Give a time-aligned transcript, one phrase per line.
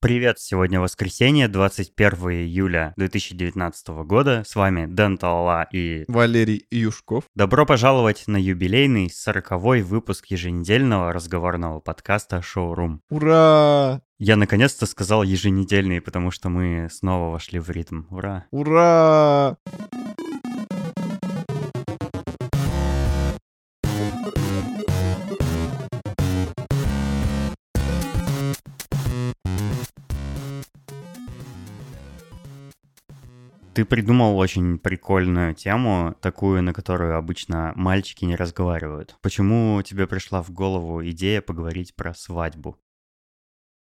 [0.00, 4.44] Привет, сегодня воскресенье, 21 июля 2019 года.
[4.46, 7.24] С вами Дэн Талала и Валерий Юшков.
[7.34, 13.00] Добро пожаловать на юбилейный 40-й выпуск еженедельного разговорного подкаста «Шоурум».
[13.10, 14.00] Ура!
[14.20, 18.02] Я наконец-то сказал еженедельный, потому что мы снова вошли в ритм.
[18.10, 18.46] Ура!
[18.52, 19.56] Ура!
[33.78, 39.16] Ты придумал очень прикольную тему, такую, на которую обычно мальчики не разговаривают.
[39.22, 42.76] Почему тебе пришла в голову идея поговорить про свадьбу?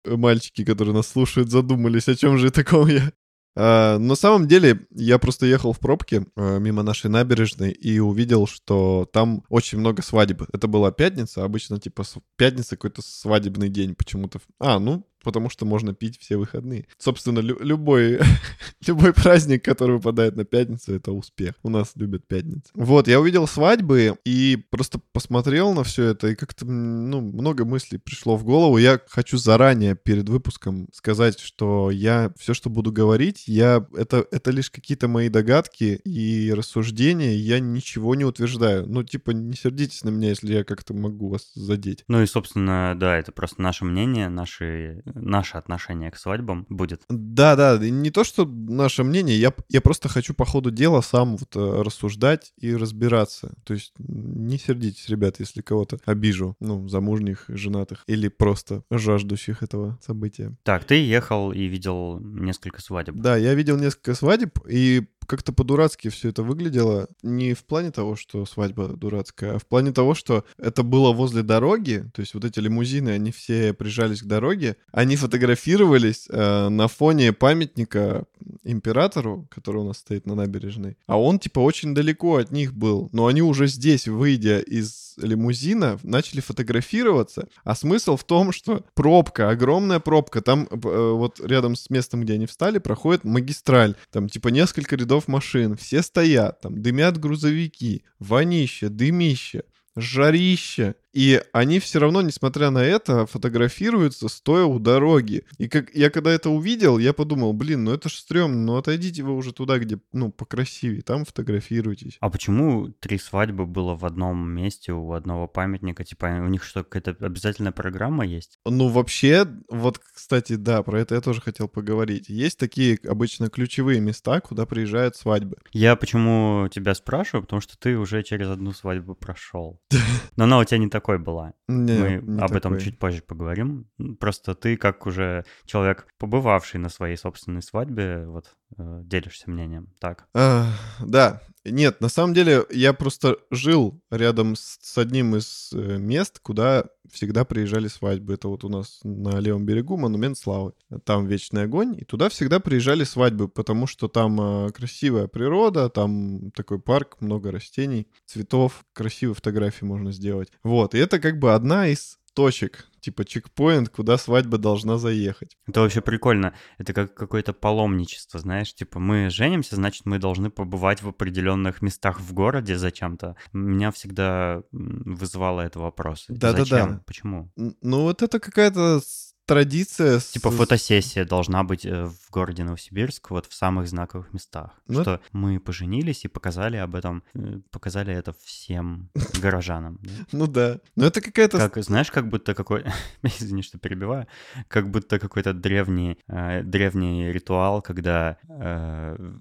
[0.05, 3.11] Мальчики, которые нас слушают, задумались, о чем же таком я.
[3.55, 8.47] А, на самом деле, я просто ехал в пробке а, мимо нашей набережной и увидел,
[8.47, 10.43] что там очень много свадеб.
[10.53, 12.03] Это была пятница, обычно типа
[12.37, 14.39] пятница какой-то свадебный день почему-то.
[14.59, 16.85] А, ну, потому что можно пить все выходные.
[16.97, 18.19] Собственно, лю- любой,
[18.87, 21.55] любой праздник, который выпадает на пятницу, это успех.
[21.63, 22.69] У нас любят пятницы.
[22.73, 27.97] Вот, я увидел свадьбы и просто посмотрел на все это, и как-то, ну, много мыслей
[27.97, 28.77] пришло в голову.
[28.77, 34.51] Я хочу заранее перед выпуском сказать, что я все, что буду говорить, я это, это
[34.51, 38.85] лишь какие-то мои догадки и рассуждения, я ничего не утверждаю.
[38.87, 42.03] Ну, типа, не сердитесь на меня, если я как-то могу вас задеть.
[42.07, 47.01] Ну и, собственно, да, это просто наше мнение, наши наше отношение к свадьбам будет.
[47.09, 51.37] Да, да, не то, что наше мнение, я, я просто хочу по ходу дела сам
[51.37, 53.53] вот э, рассуждать и разбираться.
[53.63, 59.99] То есть не сердитесь, ребят, если кого-то обижу, ну, замужних, женатых или просто жаждущих этого
[60.05, 60.55] события.
[60.63, 63.15] Так, ты ехал и видел несколько свадеб.
[63.15, 67.07] Да, я видел несколько свадеб, и как-то по-дурацки все это выглядело.
[67.21, 71.43] Не в плане того, что свадьба дурацкая, а в плане того, что это было возле
[71.43, 72.05] дороги.
[72.13, 74.77] То есть вот эти лимузины, они все прижались к дороге.
[74.91, 78.25] Они фотографировались э, на фоне памятника
[78.63, 80.97] императору, который у нас стоит на набережной.
[81.07, 83.09] А он типа очень далеко от них был.
[83.11, 87.47] Но они уже здесь, выйдя из лимузина, начали фотографироваться.
[87.63, 90.41] А смысл в том, что пробка, огромная пробка.
[90.41, 93.95] Там э, вот рядом с местом, где они встали, проходит магистраль.
[94.11, 99.63] Там типа несколько рядов рядов машин, все стоят, там дымят грузовики, вонище, дымище,
[99.95, 100.95] жарище.
[101.13, 105.43] И они все равно, несмотря на это, фотографируются, стоя у дороги.
[105.57, 109.23] И как я когда это увидел, я подумал, блин, ну это ж стрёмно, ну отойдите
[109.23, 112.17] вы уже туда, где, ну, покрасивее, там фотографируйтесь.
[112.19, 116.03] А почему три свадьбы было в одном месте у одного памятника?
[116.03, 118.57] Типа у них что, какая-то обязательная программа есть?
[118.65, 122.29] Ну, вообще, вот, кстати, да, про это я тоже хотел поговорить.
[122.29, 125.57] Есть такие обычно ключевые места, куда приезжают свадьбы.
[125.71, 129.79] Я почему тебя спрашиваю, потому что ты уже через одну свадьбу прошел.
[130.35, 131.53] Но она у тебя не так такой была.
[131.67, 132.79] Не, Мы не об этом такой.
[132.79, 133.87] чуть позже поговорим.
[134.21, 139.89] Просто ты, как уже человек, побывавший на своей собственной свадьбе, вот э, делишься мнением.
[139.99, 140.27] Так.
[140.33, 140.67] А,
[141.01, 146.39] да, нет, на самом деле я просто жил рядом с, с одним из э, мест,
[146.39, 148.33] куда всегда приезжали свадьбы.
[148.33, 150.73] Это вот у нас на левом берегу монумент славы.
[151.05, 156.51] Там вечный огонь, и туда всегда приезжали свадьбы, потому что там э, красивая природа, там
[156.51, 160.49] такой парк, много растений, цветов, красивые фотографии можно сделать.
[160.63, 165.57] Вот, и это как бы одна из точек, типа чекпоинт, куда свадьба должна заехать.
[165.67, 166.53] Это вообще прикольно.
[166.77, 172.19] Это как какое-то паломничество, знаешь, типа мы женимся, значит мы должны побывать в определенных местах
[172.19, 173.35] в городе зачем-то.
[173.51, 176.25] Меня всегда вызывало это вопрос.
[176.29, 176.65] Да-да-да.
[176.65, 177.03] Зачем?
[177.05, 177.51] Почему?
[177.55, 179.01] Ну вот это какая-то
[179.43, 180.19] с- традиция.
[180.19, 184.71] с- Типа фотосессия должна быть э, в городе Новосибирск, вот в самых знаковых местах.
[184.87, 189.09] Ну, Что мы поженились и показали об этом, э, показали это всем
[189.41, 189.99] горожанам.
[190.31, 190.79] Ну да.
[190.95, 191.57] Но это какая-то...
[191.57, 192.85] Как, знаешь, как будто какой...
[193.23, 194.27] Извини, что перебиваю.
[194.67, 198.37] Как будто какой-то древний, э, древний ритуал, когда,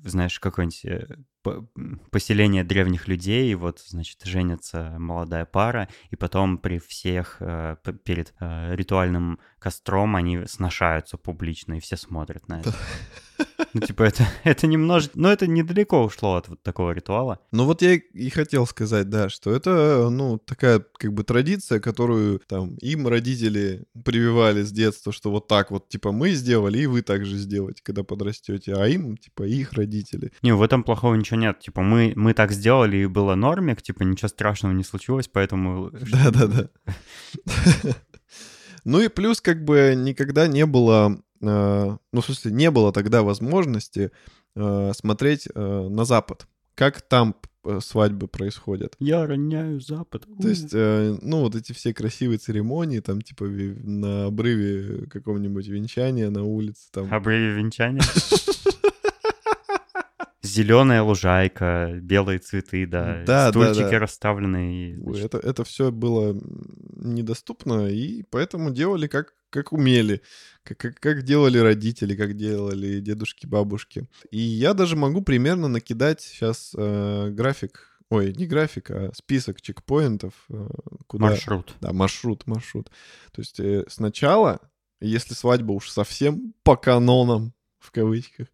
[0.05, 1.17] знаешь, какое-нибудь по-
[2.11, 8.35] поселение древних людей, и вот, значит, женится молодая пара, и потом при всех э, перед
[8.41, 12.75] э, ритуальным костром они сношаются публично, и все смотрят на это.
[13.75, 15.13] Ну, типа, это, это немножко...
[15.15, 17.39] Ну, это недалеко ушло от вот такого ритуала.
[17.51, 22.41] Ну вот я и хотел сказать, да, что это, ну, такая как бы традиция, которую
[22.47, 27.03] там им родители прививали с детства, что вот так вот, типа, мы сделали, и вы
[27.03, 30.33] так же сделаете, когда подрастете, а им, типа, их родители.
[30.43, 31.61] Не, в этом плохого ничего нет.
[31.61, 35.91] Типа, мы, мы так сделали, и было нормик, типа, ничего страшного не случилось, поэтому...
[36.13, 36.69] Да-да-да.
[38.85, 44.11] Ну и плюс как бы никогда не было, ну в смысле не было тогда возможности
[44.55, 46.47] э, смотреть э, на Запад.
[46.75, 47.35] Как там
[47.65, 48.95] э, свадьбы происходят.
[48.99, 50.27] Я роняю Запад.
[50.41, 56.31] То есть, э, ну, вот эти все красивые церемонии, там, типа, на обрыве какого-нибудь венчания
[56.31, 57.13] на улице, там.
[57.13, 58.03] Обрыве венчания.
[60.45, 63.99] Зеленая лужайка, белые цветы, да, Да, да, стульчики да.
[64.01, 64.99] расставленные.
[64.99, 66.37] Ой, значит, Это, это все было
[66.97, 70.23] недоступно, и поэтому делали как, как умели,
[70.65, 74.09] как, как, как делали родители, как делали дедушки, бабушки.
[74.31, 80.69] И я даже могу примерно накидать сейчас график, ой, не график, а список чекпоинтов, э,
[81.07, 81.27] куда...
[81.27, 81.75] Маршрут.
[81.81, 82.91] Да, маршрут, маршрут.
[83.33, 84.61] То есть э, сначала,
[85.01, 88.49] если свадьба уж совсем по канонам, в кавычках,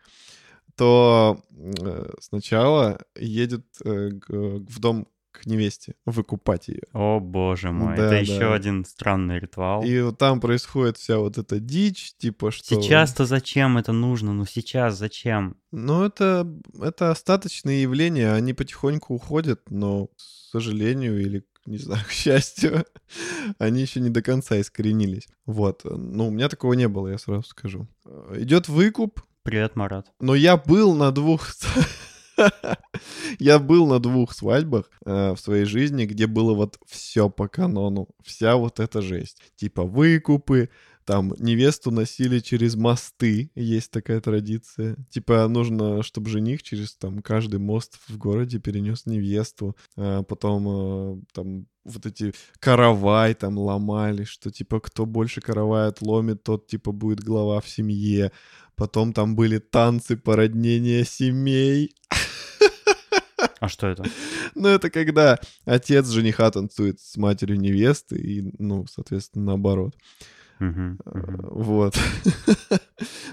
[0.76, 6.82] то э, сначала едет э, в дом к невесте выкупать ее.
[6.92, 8.18] О, боже мой, Да, это да.
[8.18, 9.84] еще один странный ритуал.
[9.84, 12.80] И вот там происходит вся вот эта дичь, типа что...
[12.80, 14.32] Сейчас-то зачем это нужно?
[14.32, 15.56] Ну сейчас зачем?
[15.70, 20.12] Ну, это, это остаточные явления, они потихоньку уходят, но, к
[20.50, 22.84] сожалению, или, не знаю, к счастью,
[23.58, 25.28] они еще не до конца искоренились.
[25.46, 25.82] Вот.
[25.84, 27.86] Ну, у меня такого не было, я сразу скажу.
[28.34, 30.06] Идет выкуп, Привет, Марат.
[30.20, 31.48] но я был на двух...
[33.38, 38.08] Я был на двух свадьбах э, в своей жизни, где было вот все по канону,
[38.22, 39.42] вся вот эта жесть.
[39.56, 40.70] Типа выкупы,
[41.08, 44.94] там невесту носили через мосты, есть такая традиция.
[45.08, 49.74] Типа нужно, чтобы жених через там каждый мост в городе перенес невесту.
[49.96, 56.42] А потом э, там вот эти каравай там ломали, что типа кто больше каравай отломит,
[56.42, 58.30] тот типа будет глава в семье.
[58.76, 61.94] Потом там были танцы породнения семей.
[63.60, 64.04] А что это?
[64.54, 69.94] Ну, это когда отец жениха танцует с матерью невесты, и, ну, соответственно, наоборот.
[70.60, 70.94] Э.
[71.04, 71.98] Вот.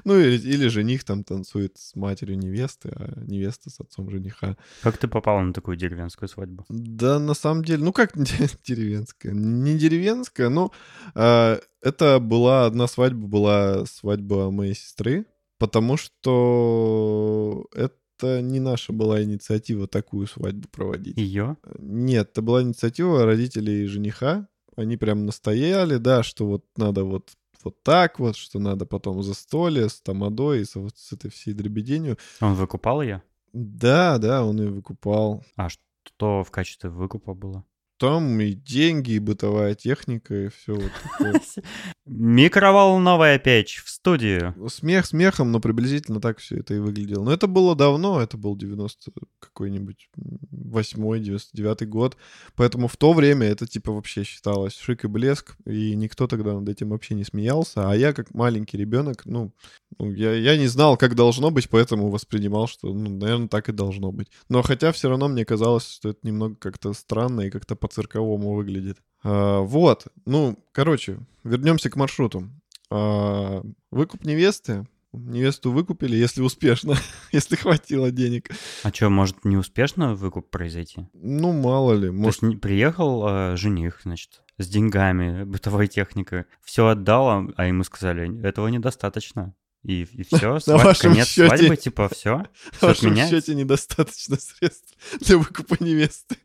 [0.03, 4.55] Ну, или, или жених там танцует с матерью невесты, а невеста с отцом жениха.
[4.83, 6.63] Как ты попал на такую деревенскую свадьбу?
[6.69, 8.11] Да, на самом деле, ну как
[8.63, 9.31] деревенская?
[9.33, 10.71] Не деревенская, но
[11.15, 15.25] а, это была одна свадьба, была свадьба моей сестры,
[15.57, 21.17] потому что это не наша была инициатива такую свадьбу проводить.
[21.17, 21.57] Ее?
[21.79, 24.47] Нет, это была инициатива родителей жениха.
[24.75, 27.31] Они прям настояли, да, что вот надо вот
[27.63, 31.53] вот так вот, что надо потом застолье с тамадой и с, вот с этой всей
[31.53, 32.17] дребеденью.
[32.39, 33.23] Он выкупал ее?
[33.53, 35.43] Да, да, он ее выкупал.
[35.55, 37.65] А что в качестве выкупа было?
[37.97, 41.41] Там и деньги, и бытовая техника, и все вот такое.
[42.05, 44.53] Микроволновая печь в студию.
[44.69, 47.23] Смех смехом, но приблизительно так все это и выглядело.
[47.23, 52.17] Но это было давно, это был 90 какой-нибудь 8 99 год.
[52.55, 56.67] Поэтому в то время это типа вообще считалось шик и блеск, и никто тогда над
[56.67, 57.89] этим вообще не смеялся.
[57.89, 59.53] А я как маленький ребенок, ну,
[59.97, 63.71] ну, я, я не знал, как должно быть, поэтому воспринимал, что, ну, наверное, так и
[63.71, 64.29] должно быть.
[64.49, 68.97] Но хотя все равно мне казалось, что это немного как-то странно и как-то по-цирковому выглядит.
[69.23, 72.49] А, вот, ну, короче, вернемся к маршруту.
[72.89, 73.61] А,
[73.91, 74.87] выкуп невесты.
[75.13, 76.95] Невесту выкупили, если успешно,
[77.31, 78.49] если хватило денег.
[78.83, 81.07] А что, может неуспешно выкуп произойти?
[81.13, 82.41] Ну, мало ли, То может...
[82.41, 88.45] есть не- приехал э, жених, значит, с деньгами, бытовой техникой, все отдал, а- ему сказали,
[88.45, 89.53] этого недостаточно.
[89.83, 92.43] И, и все, На вашем конец счете- свадьбы, типа, все,
[92.73, 96.35] В все вашем отменяется, счете недостаточно средств для выкупа невесты.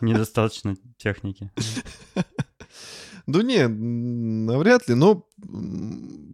[0.00, 1.50] Недостаточно техники.
[3.26, 5.24] Ну не, навряд ли, но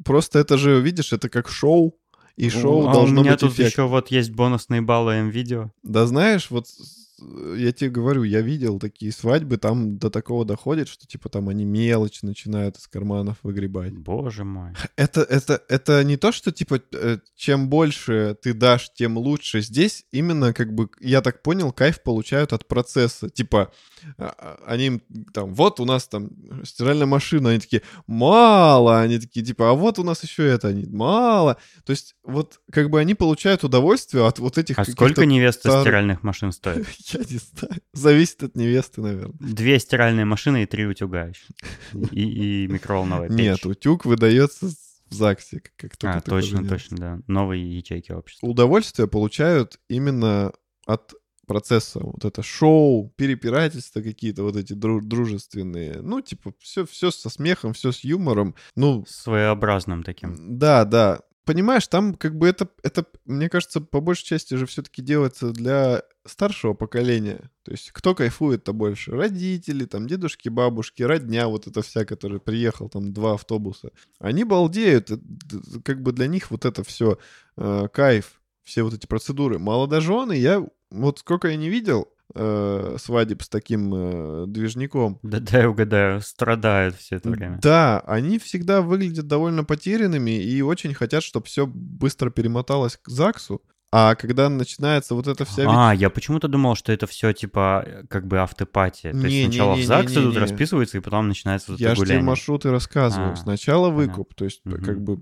[0.04, 1.98] просто это же, видишь, это как шоу,
[2.36, 3.72] и шоу а должно у меня быть тут эффект.
[3.72, 5.72] еще вот есть бонусные баллы М-видео.
[5.82, 6.66] Да знаешь, вот
[7.18, 11.64] я тебе говорю, я видел такие свадьбы, там до такого доходит, что типа там они
[11.64, 13.96] мелочь начинают из карманов выгребать.
[13.96, 14.72] Боже мой.
[14.96, 19.62] Это, это, это не то, что типа э, чем больше ты дашь, тем лучше.
[19.62, 23.30] Здесь именно как бы, я так понял, кайф получают от процесса.
[23.30, 23.72] Типа
[24.18, 25.00] а, а, они
[25.32, 26.30] там, вот у нас там
[26.64, 30.86] стиральная машина, они такие, мало, они такие типа, а вот у нас еще это, они,
[30.86, 31.56] мало.
[31.84, 36.22] То есть вот как бы они получают удовольствие от вот этих А сколько невеста стиральных
[36.22, 36.86] машин стоит?
[37.12, 37.80] Я не знаю.
[37.92, 39.34] Зависит от невесты, наверное.
[39.38, 41.44] Две стиральные машины и три утюга еще.
[42.12, 43.38] И, и микроволновая печь.
[43.38, 44.68] Нет, утюг выдается
[45.08, 46.68] в ЗАГСе, как- только А, точно, нет.
[46.68, 47.20] точно, да.
[47.26, 48.46] Новые ячейки общества.
[48.46, 50.52] удовольствие получают именно
[50.86, 51.14] от
[51.46, 52.00] процесса.
[52.00, 56.00] Вот это шоу, перепирательства какие-то вот эти дру- дружественные.
[56.02, 58.56] Ну, типа, все, все со смехом, все с юмором.
[58.74, 60.58] Ну, Своеобразным таким.
[60.58, 61.20] да, да.
[61.44, 66.02] Понимаешь, там как бы это, это, мне кажется, по большей части же все-таки делается для
[66.28, 67.50] старшего поколения.
[67.62, 69.12] То есть кто кайфует-то больше?
[69.12, 73.90] Родители, там, дедушки, бабушки, родня вот эта вся, которая приехал, там, два автобуса.
[74.18, 75.10] Они балдеют.
[75.10, 75.16] э,
[75.84, 77.18] Как бы для них вот это все
[77.92, 79.58] кайф, все вот эти процедуры.
[79.58, 85.18] Молодожены, я вот сколько я не видел, э, свадеб с таким э, движником.
[85.22, 87.58] Да дай угадаю, страдают все это время.
[87.62, 93.62] Да, они всегда выглядят довольно потерянными и очень хотят, чтобы все быстро перемоталось к ЗАГСу.
[93.92, 95.64] А когда начинается вот эта вся...
[95.68, 99.12] А, я почему-то думал, что это все типа э, как бы автопатия.
[99.12, 102.20] То есть сначала в ЗАГС идут, расписываются, и потом начинается вот Я это же тебе
[102.20, 103.32] маршруты рассказываю.
[103.32, 105.20] А, Сначала выкуп, то есть как бы...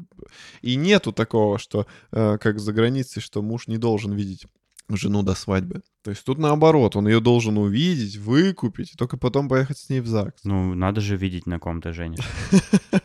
[0.63, 4.47] И нету такого, что э, как за границей, что муж не должен видеть
[4.89, 5.83] жену до свадьбы.
[6.03, 10.01] То есть тут наоборот, он ее должен увидеть, выкупить, и только потом поехать с ней
[10.01, 10.45] в ЗАГС.
[10.45, 12.29] Ну, надо же видеть, на ком ты женишься.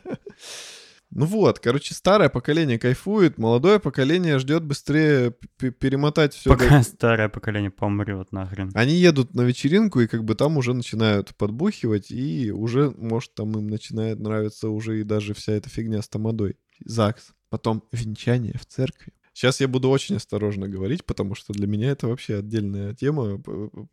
[1.12, 6.52] Ну вот, короче, старое поколение кайфует, молодое поколение ждет быстрее перемотать все.
[6.52, 8.72] Пока старое поколение помрет нахрен.
[8.76, 13.52] Они едут на вечеринку, и как бы там уже начинают подбухивать, и уже, может, там
[13.58, 16.58] им начинает нравиться уже и даже вся эта фигня с тамадой.
[16.86, 17.34] ЗАГС.
[17.50, 19.14] Потом венчание в церкви.
[19.34, 23.42] Сейчас я буду очень осторожно говорить, потому что для меня это вообще отдельная тема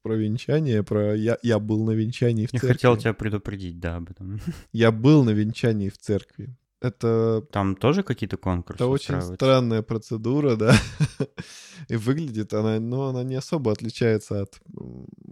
[0.02, 2.72] про венчание, про я, я был на венчании в Я церкви.
[2.74, 4.40] хотел тебя предупредить, да, об этом.
[4.72, 6.56] Я был на венчании в церкви.
[6.80, 10.74] Это Там тоже какие-то конкурсы Это очень странная процедура, да.
[11.88, 14.60] И выглядит она, но она не особо отличается от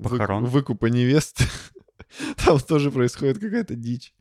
[0.03, 0.47] Похорон?
[0.47, 1.45] выкупа невесты.
[2.45, 4.15] Там тоже происходит какая-то дичь.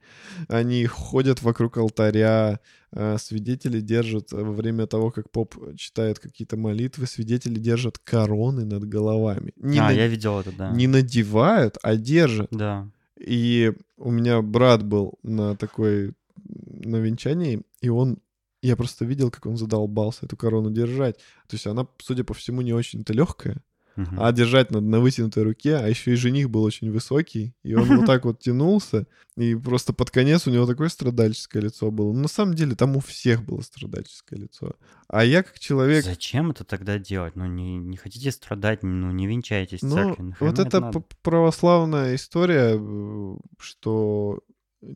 [0.48, 2.60] Они ходят вокруг алтаря,
[2.92, 8.66] э, свидетели держат э, во время того, как поп читает какие-то молитвы, свидетели держат короны
[8.66, 9.54] над головами.
[9.58, 10.72] Не, а, на- я видел это, да.
[10.72, 12.48] не надевают, а держат.
[12.52, 12.90] Да.
[13.20, 18.18] И у меня брат был на такой, на венчании, и он,
[18.62, 21.16] я просто видел, как он задолбался эту корону держать.
[21.48, 23.58] То есть она, судя по всему, не очень-то легкая,
[23.96, 24.18] Мгм.
[24.20, 27.98] а держать надо на вытянутой руке, а еще и жених был очень высокий, и он
[27.98, 29.06] вот так вот тянулся,
[29.38, 32.12] и просто под конец у него такое страдальческое лицо было.
[32.12, 34.74] Ну, на самом деле, там у всех было страдальческое лицо.
[35.08, 36.04] А я как человек...
[36.06, 37.36] Зачем это тогда делать?
[37.36, 40.24] Ну, не, не хотите страдать, ну, не венчайтесь в Ну, церкви.
[40.24, 44.40] нахрена вот это п- православная история, э, что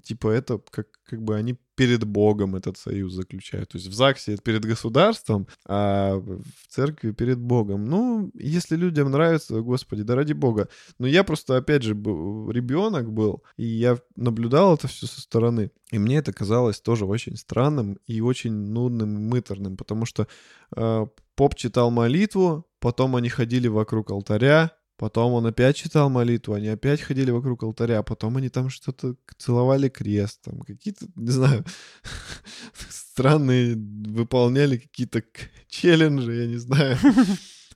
[0.03, 3.70] типа это как, как бы они перед Богом этот союз заключают.
[3.70, 7.86] То есть в ЗАГСе это перед государством, а в церкви перед Богом.
[7.86, 10.70] Ну, если людям нравится, господи, да ради Бога.
[10.98, 15.72] Но я просто, опять же, ребенок был, и я наблюдал это все со стороны.
[15.91, 20.27] И мне это казалось тоже очень странным и очень нудным и мыторным, потому что
[20.75, 26.70] э, поп читал молитву, потом они ходили вокруг алтаря, Потом он опять читал молитву, они
[26.70, 31.63] опять ходили вокруг алтаря, потом они там что-то целовали крест, там какие-то, не знаю,
[32.89, 35.24] странные, выполняли какие-то
[35.68, 36.98] челленджи, я не знаю.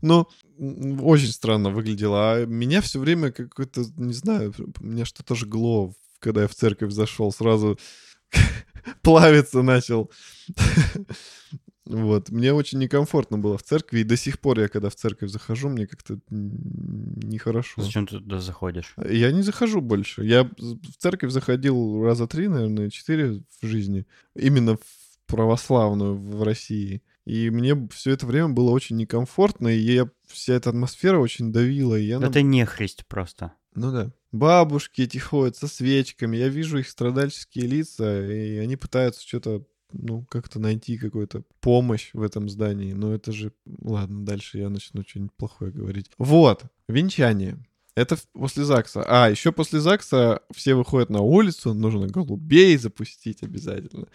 [0.04, 2.34] Ну, м, очень странно выглядело.
[2.34, 7.32] А меня все время какой-то, не знаю, меня что-то жгло, когда я в церковь зашел,
[7.32, 7.78] сразу
[9.04, 10.10] плавиться начал.
[11.98, 12.30] Вот.
[12.30, 15.70] Мне очень некомфортно было в церкви, и до сих пор я, когда в церковь захожу,
[15.70, 17.82] мне как-то нехорошо.
[17.82, 18.94] Зачем ты туда заходишь?
[19.10, 20.24] Я не захожу больше.
[20.26, 24.06] Я в церковь заходил раза три, наверное, четыре в жизни.
[24.36, 24.82] Именно в
[25.28, 27.02] православную в России.
[27.26, 31.96] И мне все это время было очень некомфортно, и я, вся эта атмосфера очень давила.
[31.96, 33.54] И я наб- Это не христ просто.
[33.76, 34.12] Ну да.
[34.32, 40.26] Бабушки эти ходят со свечками, я вижу их страдальческие лица, и они пытаются что-то, ну,
[40.26, 42.94] как-то найти какую-то помощь в этом здании.
[42.94, 43.54] Но это же...
[43.82, 46.12] Ладно, дальше я начну что-нибудь плохое говорить.
[46.18, 47.58] Вот, венчание.
[47.96, 49.04] Это после ЗАГСа.
[49.06, 54.08] А, еще после ЗАГСа все выходят на улицу, нужно голубей запустить обязательно.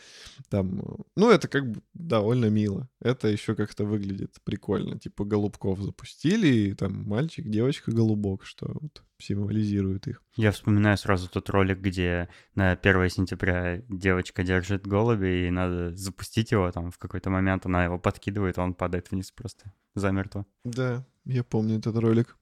[0.48, 2.88] Там, э, ну, это как бы довольно мило.
[3.00, 4.98] Это еще как-то выглядит прикольно.
[4.98, 10.22] Типа голубков запустили, и там мальчик, девочка, голубок, что вот символизирует их.
[10.36, 16.50] Я вспоминаю сразу тот ролик, где на 1 сентября девочка держит голуби, и надо запустить
[16.50, 20.46] его там в какой-то момент, она его подкидывает, а он падает вниз просто замертво.
[20.64, 22.36] Да, я помню этот ролик.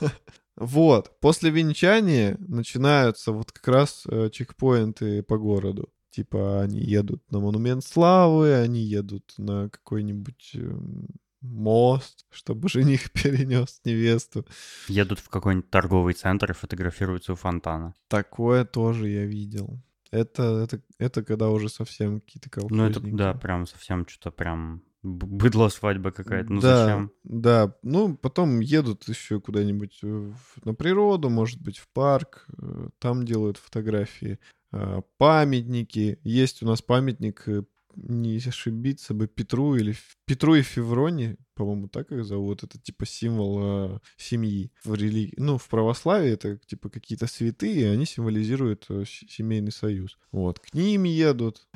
[0.56, 5.90] Вот, после венчания начинаются вот как раз э, чекпоинты по городу.
[6.10, 11.08] Типа они едут на монумент славы, они едут на какой-нибудь эм,
[11.42, 14.46] мост, чтобы жених перенес невесту.
[14.88, 17.94] Едут в какой-нибудь торговый центр и фотографируются у фонтана.
[18.08, 19.78] Такое тоже я видел.
[20.10, 23.16] Это, это, это когда уже совсем какие-то Ну, это, колхозники.
[23.16, 26.52] да, прям совсем что-то прям быдло свадьба какая-то.
[26.52, 27.10] Ну, да, зачем?
[27.24, 30.32] Да, ну потом едут еще куда-нибудь э,
[30.64, 34.38] на природу, может быть, в парк, э, там делают фотографии,
[34.72, 36.18] А, памятники.
[36.24, 37.62] Есть у нас памятник, э,
[37.94, 39.94] не ошибиться бы, Петру или
[40.26, 42.62] Петру и Февроне, по-моему, так их зовут.
[42.62, 43.58] Это типа символ
[43.94, 45.34] э, семьи в религии.
[45.38, 50.18] Ну, в православии это типа какие-то святые, они символизируют э, семейный союз.
[50.32, 51.66] Вот, к ним едут.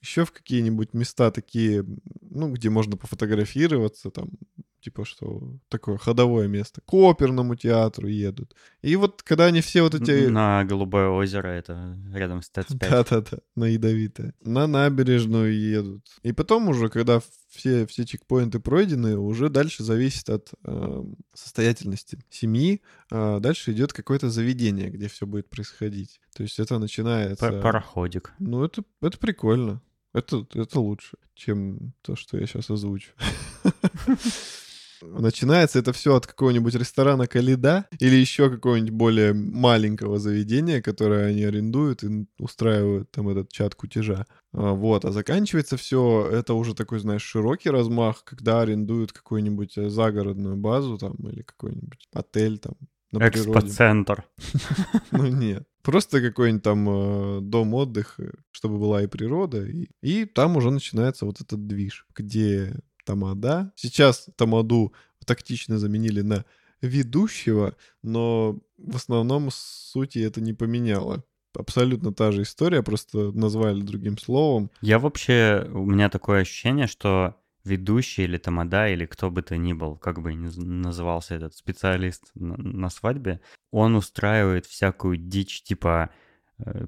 [0.00, 1.84] Еще в какие-нибудь места такие,
[2.20, 4.30] ну, где можно пофотографироваться, там,
[4.80, 6.80] типа что такое ходовое место.
[6.80, 8.54] К оперному театру едут.
[8.82, 10.26] И вот когда они все вот эти...
[10.26, 12.78] На Голубое озеро, это рядом с ТЭЦ-5.
[12.90, 14.34] Да-да-да, на Ядовитое.
[14.40, 16.06] На набережную едут.
[16.22, 21.04] И потом уже, когда все, все чекпоинты пройдены, уже дальше зависит от э,
[21.34, 22.82] состоятельности семьи.
[23.10, 26.20] А дальше идет какое-то заведение, где все будет происходить.
[26.34, 27.60] То есть это начинается...
[27.60, 28.32] Пароходик.
[28.38, 29.82] Ну, это, это прикольно.
[30.12, 33.12] Это, это лучше, чем то, что я сейчас озвучу.
[35.02, 41.44] Начинается это все от какого-нибудь ресторана Калида или еще какого-нибудь более маленького заведения, которое они
[41.44, 44.26] арендуют и устраивают там этот чат кутежа.
[44.52, 49.88] А, вот, а заканчивается все, это уже такой, знаешь, широкий размах, когда арендуют какую-нибудь э,
[49.88, 52.74] загородную базу там или какой-нибудь отель там
[53.12, 54.24] Экспоцентр.
[55.10, 55.66] Ну нет.
[55.82, 61.24] Просто какой-нибудь там э, дом отдыха, чтобы была и природа, и, и там уже начинается
[61.24, 63.72] вот этот движ, где Тамада.
[63.76, 64.92] Сейчас Тамаду
[65.24, 66.44] тактично заменили на
[66.82, 71.24] ведущего, но в основном сути это не поменяло.
[71.54, 74.70] Абсолютно та же история, просто назвали другим словом.
[74.82, 79.72] Я вообще, у меня такое ощущение, что ведущий или тамада, или кто бы то ни
[79.72, 83.40] был, как бы назывался этот специалист на, свадьбе,
[83.70, 86.10] он устраивает всякую дичь, типа
[86.66, 86.86] Э,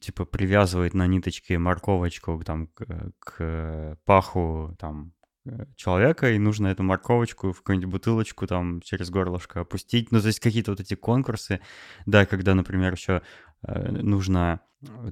[0.00, 5.12] типа привязывает на ниточке морковочку там к, к паху там
[5.44, 10.12] э, человека, и нужно эту морковочку в какую-нибудь бутылочку там через горлышко опустить.
[10.12, 11.60] Ну, то есть какие-то вот эти конкурсы,
[12.06, 13.22] да, когда, например, еще
[13.66, 14.60] нужно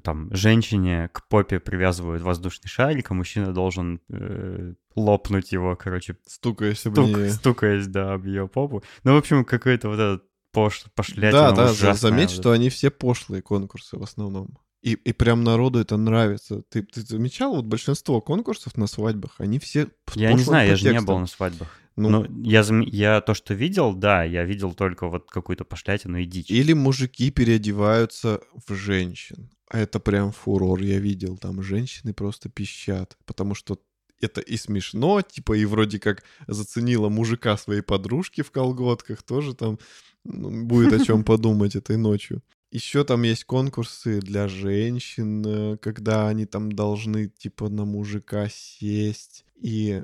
[0.03, 6.17] там женщине к попе привязывают воздушный шарик, а мужчина должен э, лопнуть его, короче.
[6.27, 7.31] Стукаясь стук, об нее.
[7.31, 8.83] Стукаясь, да, об ее попу.
[9.03, 11.95] Ну, в общем, какой-то вот этот пош, пошлятина Да, да, ужасная.
[12.11, 14.59] заметь, что они все пошлые конкурсы в основном.
[14.83, 16.63] И, и прям народу это нравится.
[16.69, 20.93] Ты, ты замечал, вот большинство конкурсов на свадьбах, они все Я не знаю, я же
[20.93, 21.69] не был на свадьбах.
[21.97, 26.27] Ну, Но я, я то, что видел, да, я видел только вот какую-то пошлятину и
[26.27, 26.51] дичь.
[26.51, 29.51] Или мужики переодеваются в женщин.
[29.69, 31.37] А это прям фурор, я видел.
[31.37, 33.79] Там женщины просто пищат, потому что
[34.21, 39.79] это и смешно, типа, и вроде как заценила мужика своей подружки в колготках, тоже там
[40.25, 42.43] ну, будет о чем подумать этой ночью.
[42.71, 49.45] Еще там есть конкурсы для женщин, э, когда они там должны типа на мужика сесть
[49.55, 50.03] и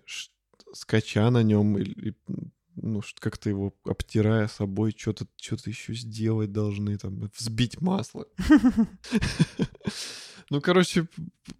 [0.72, 2.14] скача на нем или
[2.76, 8.26] ну, как-то его обтирая собой, что-то что еще сделать должны, там, взбить масло.
[10.52, 11.06] Ну, короче,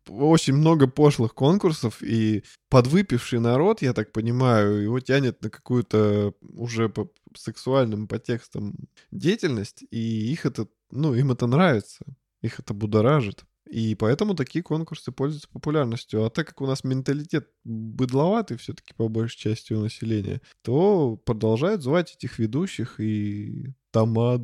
[0.09, 6.89] очень много пошлых конкурсов, и подвыпивший народ, я так понимаю, его тянет на какую-то уже
[6.89, 8.75] по сексуальным по текстам
[9.13, 12.05] деятельность, и их это, ну, им это нравится,
[12.43, 13.45] их это будоражит.
[13.71, 16.25] И поэтому такие конкурсы пользуются популярностью.
[16.25, 21.83] А так как у нас менталитет быдловатый все-таки по большей части у населения, то продолжают
[21.83, 24.43] звать этих ведущих и тамад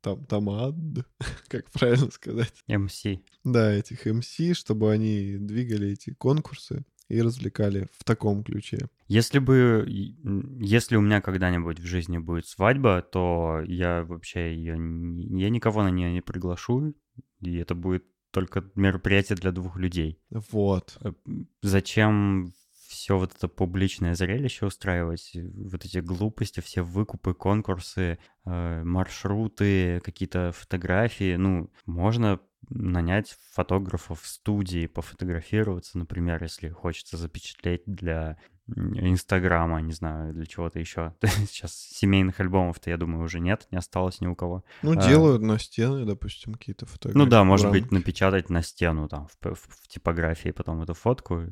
[0.00, 0.74] там, тамад,
[1.48, 2.52] как правильно сказать?
[2.68, 3.04] МС.
[3.44, 8.88] Да, этих МС, чтобы они двигали эти конкурсы и развлекали в таком ключе.
[9.06, 9.84] Если бы,
[10.60, 15.90] если у меня когда-нибудь в жизни будет свадьба, то я вообще ее, я никого на
[15.90, 16.94] нее не приглашу,
[17.40, 20.18] и это будет только мероприятие для двух людей.
[20.30, 20.98] Вот.
[21.02, 21.12] Э,
[21.62, 22.52] зачем
[22.88, 30.52] все вот это публичное зрелище устраивать, вот эти глупости, все выкупы, конкурсы, э, маршруты, какие-то
[30.52, 31.36] фотографии.
[31.36, 40.32] Ну, можно нанять фотографов в студии, пофотографироваться, например, если хочется запечатлеть для Инстаграма, не знаю,
[40.32, 41.14] для чего-то еще.
[41.22, 44.64] Сейчас семейных альбомов-то, я думаю, уже нет, не осталось ни у кого.
[44.82, 47.18] Ну, а, делают на стены, допустим, какие-то фотографии.
[47.18, 51.42] Ну да, может быть, напечатать на стену там в, в, в типографии потом эту фотку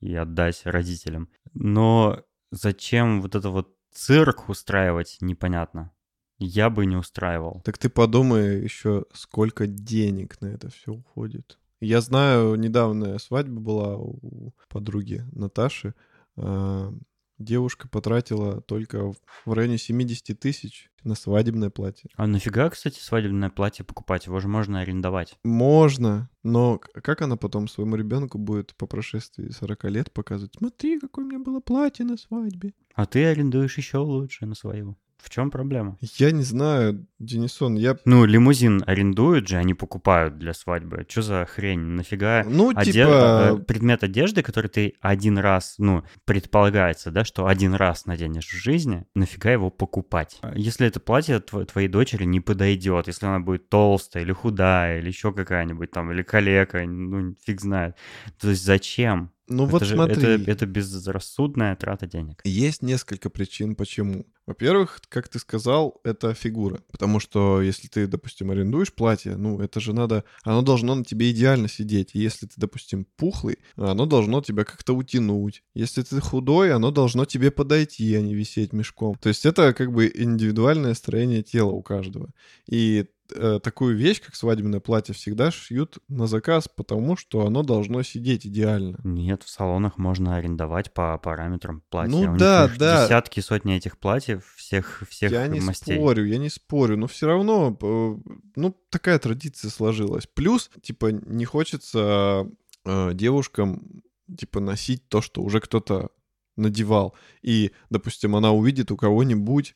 [0.00, 1.28] и отдать родителям.
[1.52, 5.92] Но зачем вот это вот цирк устраивать, непонятно.
[6.38, 7.60] Я бы не устраивал.
[7.64, 11.58] Так ты подумай еще, сколько денег на это все уходит.
[11.80, 15.94] Я знаю, недавно свадьба была у подруги Наташи.
[16.36, 16.92] А,
[17.38, 19.12] девушка потратила только
[19.44, 22.10] в районе 70 тысяч на свадебное платье.
[22.16, 24.26] А нафига, кстати, свадебное платье покупать?
[24.26, 25.36] Его же можно арендовать.
[25.44, 30.54] Можно, но как она потом своему ребенку будет по прошествии 40 лет показывать?
[30.56, 32.74] Смотри, какое у меня было платье на свадьбе.
[32.94, 34.96] А ты арендуешь еще лучше на свою.
[35.22, 35.96] В чем проблема?
[36.00, 37.96] Я не знаю, Денисон, я...
[38.04, 41.06] Ну, лимузин арендуют же, они покупают для свадьбы.
[41.08, 41.78] Что за хрень?
[41.78, 42.92] Нафига ну, оде...
[42.92, 43.58] типа...
[43.60, 48.56] Э, предмет одежды, который ты один раз, ну, предполагается, да, что один раз наденешь в
[48.56, 50.40] жизни, нафига его покупать?
[50.56, 55.32] Если это платье твоей дочери не подойдет, если она будет толстая или худая, или еще
[55.32, 57.96] какая-нибудь там, или калека, ну, фиг знает.
[58.40, 59.30] То есть зачем?
[59.48, 60.22] Ну это вот же, смотри.
[60.22, 62.40] Это, это безрассудная трата денег.
[62.44, 64.26] Есть несколько причин, почему.
[64.46, 66.80] Во-первых, как ты сказал, это фигура.
[66.90, 70.24] Потому что если ты, допустим, арендуешь платье, ну, это же надо...
[70.42, 72.10] Оно должно на тебе идеально сидеть.
[72.14, 75.62] Если ты, допустим, пухлый, оно должно тебя как-то утянуть.
[75.74, 79.14] Если ты худой, оно должно тебе подойти, а не висеть мешком.
[79.16, 82.30] То есть это как бы индивидуальное строение тела у каждого.
[82.66, 88.02] И э, такую вещь, как свадебное платье, всегда шьют на заказ, потому что оно должно
[88.02, 88.98] сидеть идеально.
[89.04, 92.10] Нет, в салонах можно арендовать по параметрам платья.
[92.10, 93.04] Ну У них да, их да.
[93.04, 95.96] Десятки, сотни этих платьев всех, всех я не мастей.
[95.96, 98.16] спорю, я не спорю, но все равно, э,
[98.56, 100.26] ну, такая традиция сложилась.
[100.26, 102.46] Плюс, типа, не хочется
[102.84, 104.02] э, девушкам,
[104.36, 106.10] типа, носить то, что уже кто-то
[106.56, 107.14] надевал.
[107.42, 109.74] И, допустим, она увидит у кого-нибудь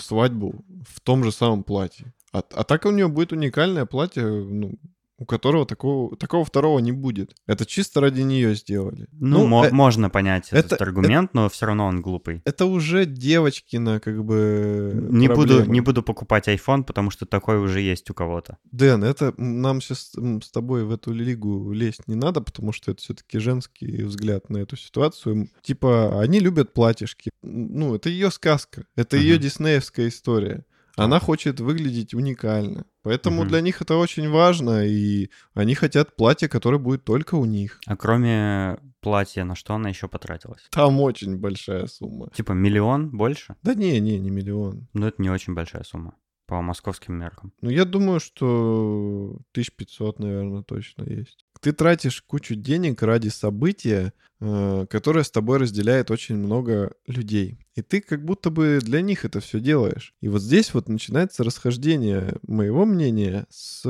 [0.00, 2.12] свадьбу в том же самом платье.
[2.32, 4.78] А, а так у нее будет уникальное платье, ну,
[5.20, 7.34] у которого такого, такого второго не будет.
[7.48, 9.08] Это чисто ради нее сделали.
[9.12, 12.40] Ну, мо- э- можно понять это- этот аргумент, но все равно он глупый.
[12.44, 14.92] это уже девочкина, как бы.
[15.10, 18.58] Не буду, не буду покупать iPhone, потому что такой уже есть у кого-то.
[18.70, 20.12] Дэн, это нам сейчас
[20.44, 24.58] с тобой в эту лигу лезть не надо, потому что это все-таки женский взгляд на
[24.58, 25.48] эту ситуацию.
[25.62, 27.30] Типа, они любят платьишки.
[27.42, 29.42] Ну, это ее сказка, это ее Мгм.
[29.42, 30.64] диснеевская история.
[31.04, 32.84] Она хочет выглядеть уникально.
[33.02, 33.48] Поэтому Мгм.
[33.48, 37.80] для них это очень важно, и они хотят платье, которое будет только у них.
[37.86, 40.66] А кроме платья, на что она еще потратилась?
[40.70, 42.30] Там очень большая сумма.
[42.34, 43.56] Типа миллион больше?
[43.62, 44.88] Да не, не, не миллион.
[44.92, 46.14] Ну, это не очень большая сумма
[46.46, 47.52] по московским меркам.
[47.60, 51.44] Ну, я думаю, что 1500, наверное, точно есть.
[51.60, 57.58] Ты тратишь кучу денег ради события, которое с тобой разделяет очень много людей.
[57.78, 60.12] И ты как будто бы для них это все делаешь.
[60.20, 63.84] И вот здесь вот начинается расхождение моего мнения с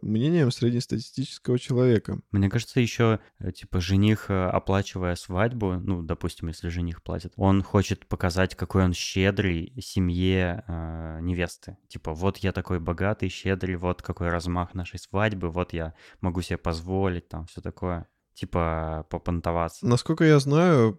[0.00, 2.20] мнением среднестатистического человека.
[2.30, 7.64] Мне кажется, еще, э, типа, жених, э, оплачивая свадьбу, ну, допустим, если жених платит, он
[7.64, 11.78] хочет показать, какой он щедрый семье э, невесты.
[11.88, 16.58] Типа, вот я такой богатый, щедрый, вот какой размах нашей свадьбы, вот я могу себе
[16.58, 18.06] позволить, там, все такое.
[18.34, 19.86] Типа, попонтоваться.
[19.86, 20.98] Насколько я знаю,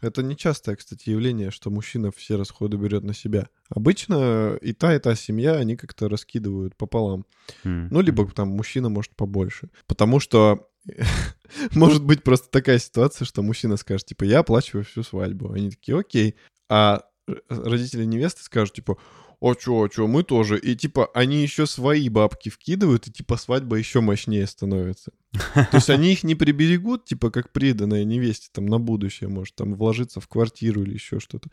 [0.00, 3.48] это нечастое, кстати, явление, что мужчина все расходы берет на себя.
[3.68, 7.26] Обычно и та, и та семья, они как-то раскидывают пополам.
[7.64, 9.68] М, Ну, либо там мужчина может побольше.
[9.86, 10.66] Потому что
[11.74, 15.52] может быть просто такая ситуация, что мужчина скажет, типа, я оплачиваю всю свадьбу.
[15.52, 16.36] Они такие, окей.
[16.70, 17.02] А
[17.48, 18.96] родители невесты скажут, типа,
[19.40, 20.58] о, чё, чё, мы тоже.
[20.58, 25.12] И, типа, они еще свои бабки вкидывают, и, типа, свадьба еще мощнее становится.
[25.54, 29.74] То есть они их не приберегут, типа, как приданная невесте, там, на будущее, может, там,
[29.74, 31.48] вложиться в квартиру или еще что-то.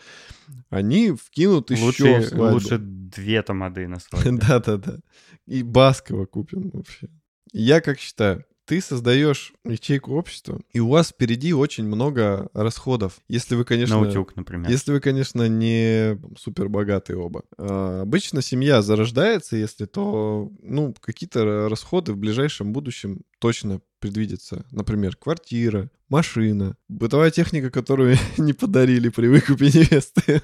[0.69, 2.53] Они вкинут еще Лучше, свадьбу.
[2.53, 4.31] лучше две тамады на свадьбе.
[4.47, 4.99] Да-да-да.
[5.45, 7.07] И Баскова купим вообще.
[7.53, 13.19] Я как считаю, ты создаешь ячейку общества, и у вас впереди очень много расходов.
[13.29, 13.99] Если вы, конечно...
[13.99, 14.69] На утюг, например.
[14.69, 17.43] Если вы, конечно, не супер богатые оба.
[17.57, 24.65] А, обычно семья зарождается, если то, ну, какие-то расходы в ближайшем будущем точно предвидятся.
[24.71, 30.41] Например, квартира, машина, бытовая техника, которую не подарили при выкупе невесты.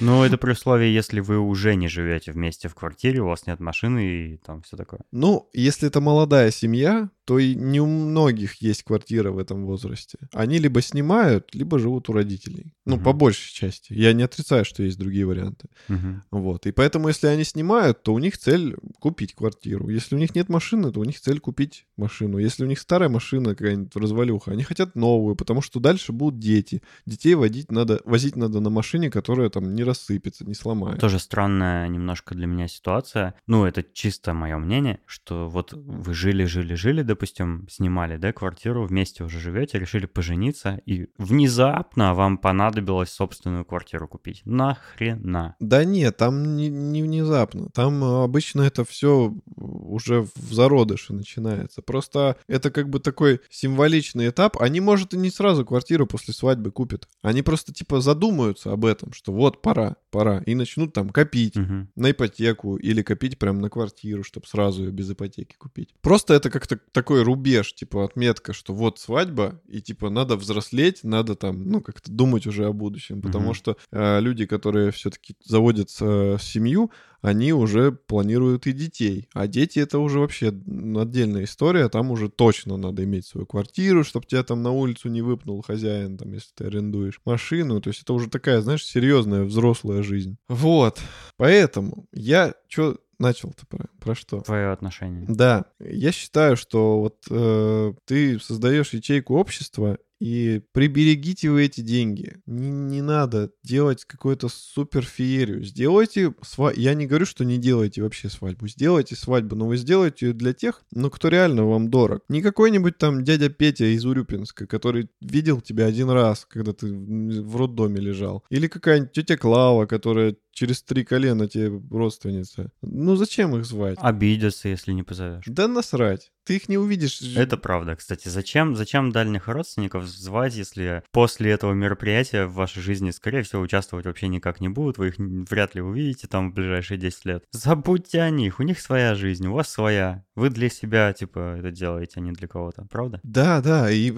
[0.00, 3.58] Ну, это при условии, если вы уже не живете вместе в квартире, у вас нет
[3.60, 5.00] машины и там все такое.
[5.12, 10.18] Ну, если это молодая семья, то и не у многих есть квартира в этом возрасте.
[10.32, 12.74] Они либо снимают, либо живут у родителей.
[12.86, 13.04] Ну, Мгм.
[13.04, 13.92] по большей части.
[13.92, 15.68] Я не отрицаю, что есть другие варианты.
[15.88, 16.22] Мгм.
[16.30, 16.66] Вот.
[16.66, 19.88] И поэтому, если они снимают, то у них цель купить квартиру.
[19.90, 22.38] Если у них нет машины, то у них цель купить машину.
[22.38, 26.82] Если у них старая машина какая-нибудь развалюха, они хотят новую, потому что дальше будут дети.
[27.06, 31.00] Детей водить надо, возить надо на машине, которая там не рассыпется, не сломает.
[31.00, 33.34] Тоже странная немножко для меня ситуация.
[33.46, 38.84] Ну, это чисто мое мнение, что вот вы жили, жили, жили, допустим, снимали, да, квартиру,
[38.84, 44.42] вместе уже живете, решили пожениться, и внезапно вам понадобилось собственную квартиру купить.
[44.44, 45.56] Нахрена?
[45.60, 47.70] Да нет, там не, не внезапно.
[47.70, 51.82] Там э, обычно это все уже в зародыше начинается.
[51.82, 54.60] Просто это как бы такой символичный этап.
[54.60, 57.08] Они, может, и не сразу квартиру после свадьбы купят.
[57.20, 60.42] Они просто типа задумаются об этом, что вот пора, пора.
[60.46, 61.90] И начнут там копить Мгм.
[61.94, 65.94] на ипотеку или копить прям на квартиру, чтобы сразу ее без ипотеки купить.
[66.00, 71.34] Просто это как-то такой рубеж, типа отметка, что вот свадьба, и типа надо взрослеть, надо
[71.34, 73.54] там, ну, как-то думать уже о будущем, потому Мгм.
[73.54, 79.28] что э, люди, которые все-таки заводят э, семью, они уже планируют и детей.
[79.32, 81.88] А дети это уже вообще отдельная история.
[81.88, 86.16] Там уже точно надо иметь свою квартиру, чтобы тебя там на улицу не выпнул хозяин,
[86.16, 87.80] там, если ты арендуешь машину.
[87.80, 90.36] То есть это уже такая, знаешь, серьезная взрослая жизнь.
[90.48, 91.00] Вот.
[91.36, 94.40] Поэтому я что начал-то про, про что?
[94.40, 95.26] Твое отношение.
[95.28, 102.38] Да, я считаю, что вот э, ты создаешь ячейку общества, И приберегите вы эти деньги.
[102.46, 105.64] Не, не надо делать какую-то супер феерию.
[105.64, 106.80] Сделайте свадьбу.
[106.80, 108.66] Я не говорю, что не делайте вообще свадьбу.
[108.66, 112.22] Сделайте свадьбу, но вы сделайте ее для тех, ну, кто реально вам дорог.
[112.28, 117.56] Не какой-нибудь там дядя Петя из Урюпинска, который видел тебя один раз, когда ты в
[117.56, 118.44] роддоме лежал.
[118.50, 122.72] Или какая-нибудь тетя Клава, которая через три колена тебе родственница.
[122.82, 123.96] Ну зачем их звать?
[124.00, 125.44] Обидятся, если не позовешь.
[125.46, 126.32] Да насрать.
[126.48, 127.20] Ты их не увидишь.
[127.36, 128.28] Это правда, кстати.
[128.28, 134.06] Зачем, зачем дальних родственников звать, если после этого мероприятия в вашей жизни, скорее всего, участвовать
[134.06, 137.44] вообще никак не будут, вы их вряд ли увидите там в ближайшие 10 лет.
[137.50, 140.24] Забудьте о них, у них своя жизнь, у вас своя.
[140.36, 143.20] Вы для себя, типа, это делаете, а не для кого-то, правда?
[143.24, 144.14] Да, да, и,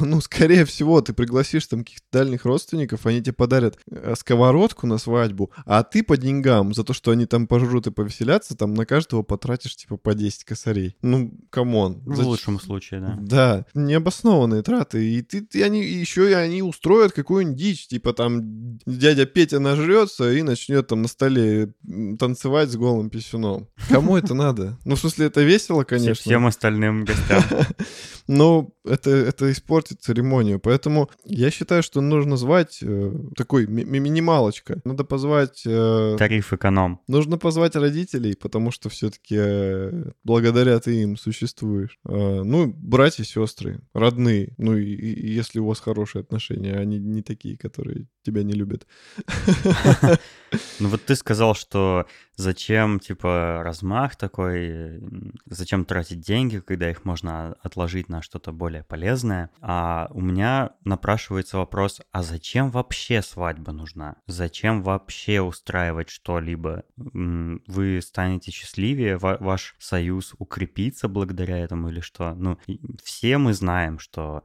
[0.00, 4.98] ну, скорее всего, ты пригласишь там каких-то дальних родственников, они тебе подарят э, сковородку на
[4.98, 8.84] свадьбу, а ты по деньгам за то, что они там пожрут и повеселятся, там на
[8.84, 10.96] каждого потратишь, типа, по 10 косарей.
[11.00, 12.02] Ну, come on.
[12.04, 12.26] В Зач...
[12.26, 13.16] лучшем случае, да.
[13.20, 15.08] Да, необоснованные траты.
[15.08, 20.32] И ты, ты они еще и они устроят какую-нибудь дичь, типа там дядя Петя нажрется
[20.32, 21.72] и начнет там на столе
[22.18, 23.68] танцевать с голым писюном.
[23.88, 24.78] Кому это надо?
[24.84, 26.14] Ну, в смысле, это весело, конечно.
[26.14, 27.42] Всем остальным гостям.
[28.26, 30.58] Но это, это испортит церемонию.
[30.58, 34.80] Поэтому я считаю, что нужно звать э, такой ми- минималочка.
[34.84, 35.62] Надо позвать...
[35.66, 37.00] Э, Тариф эконом.
[37.06, 41.98] Нужно позвать родителей, потому что все-таки э, благодаря ты им существуешь.
[42.06, 44.54] Э, ну, братья, сестры, родные.
[44.58, 48.86] Ну, и, и если у вас хорошие отношения, они не такие, которые тебя не любят.
[50.80, 55.00] Ну вот ты сказал, что зачем, типа, размах такой,
[55.46, 59.50] зачем тратить деньги, когда их можно отложить на что-то более полезное.
[59.60, 64.16] А у меня напрашивается вопрос, а зачем вообще свадьба нужна?
[64.26, 66.84] Зачем вообще устраивать что-либо?
[66.96, 72.34] Вы станете счастливее, ваш союз укрепится благодаря этому или что?
[72.34, 72.58] Ну,
[73.02, 74.42] все мы знаем, что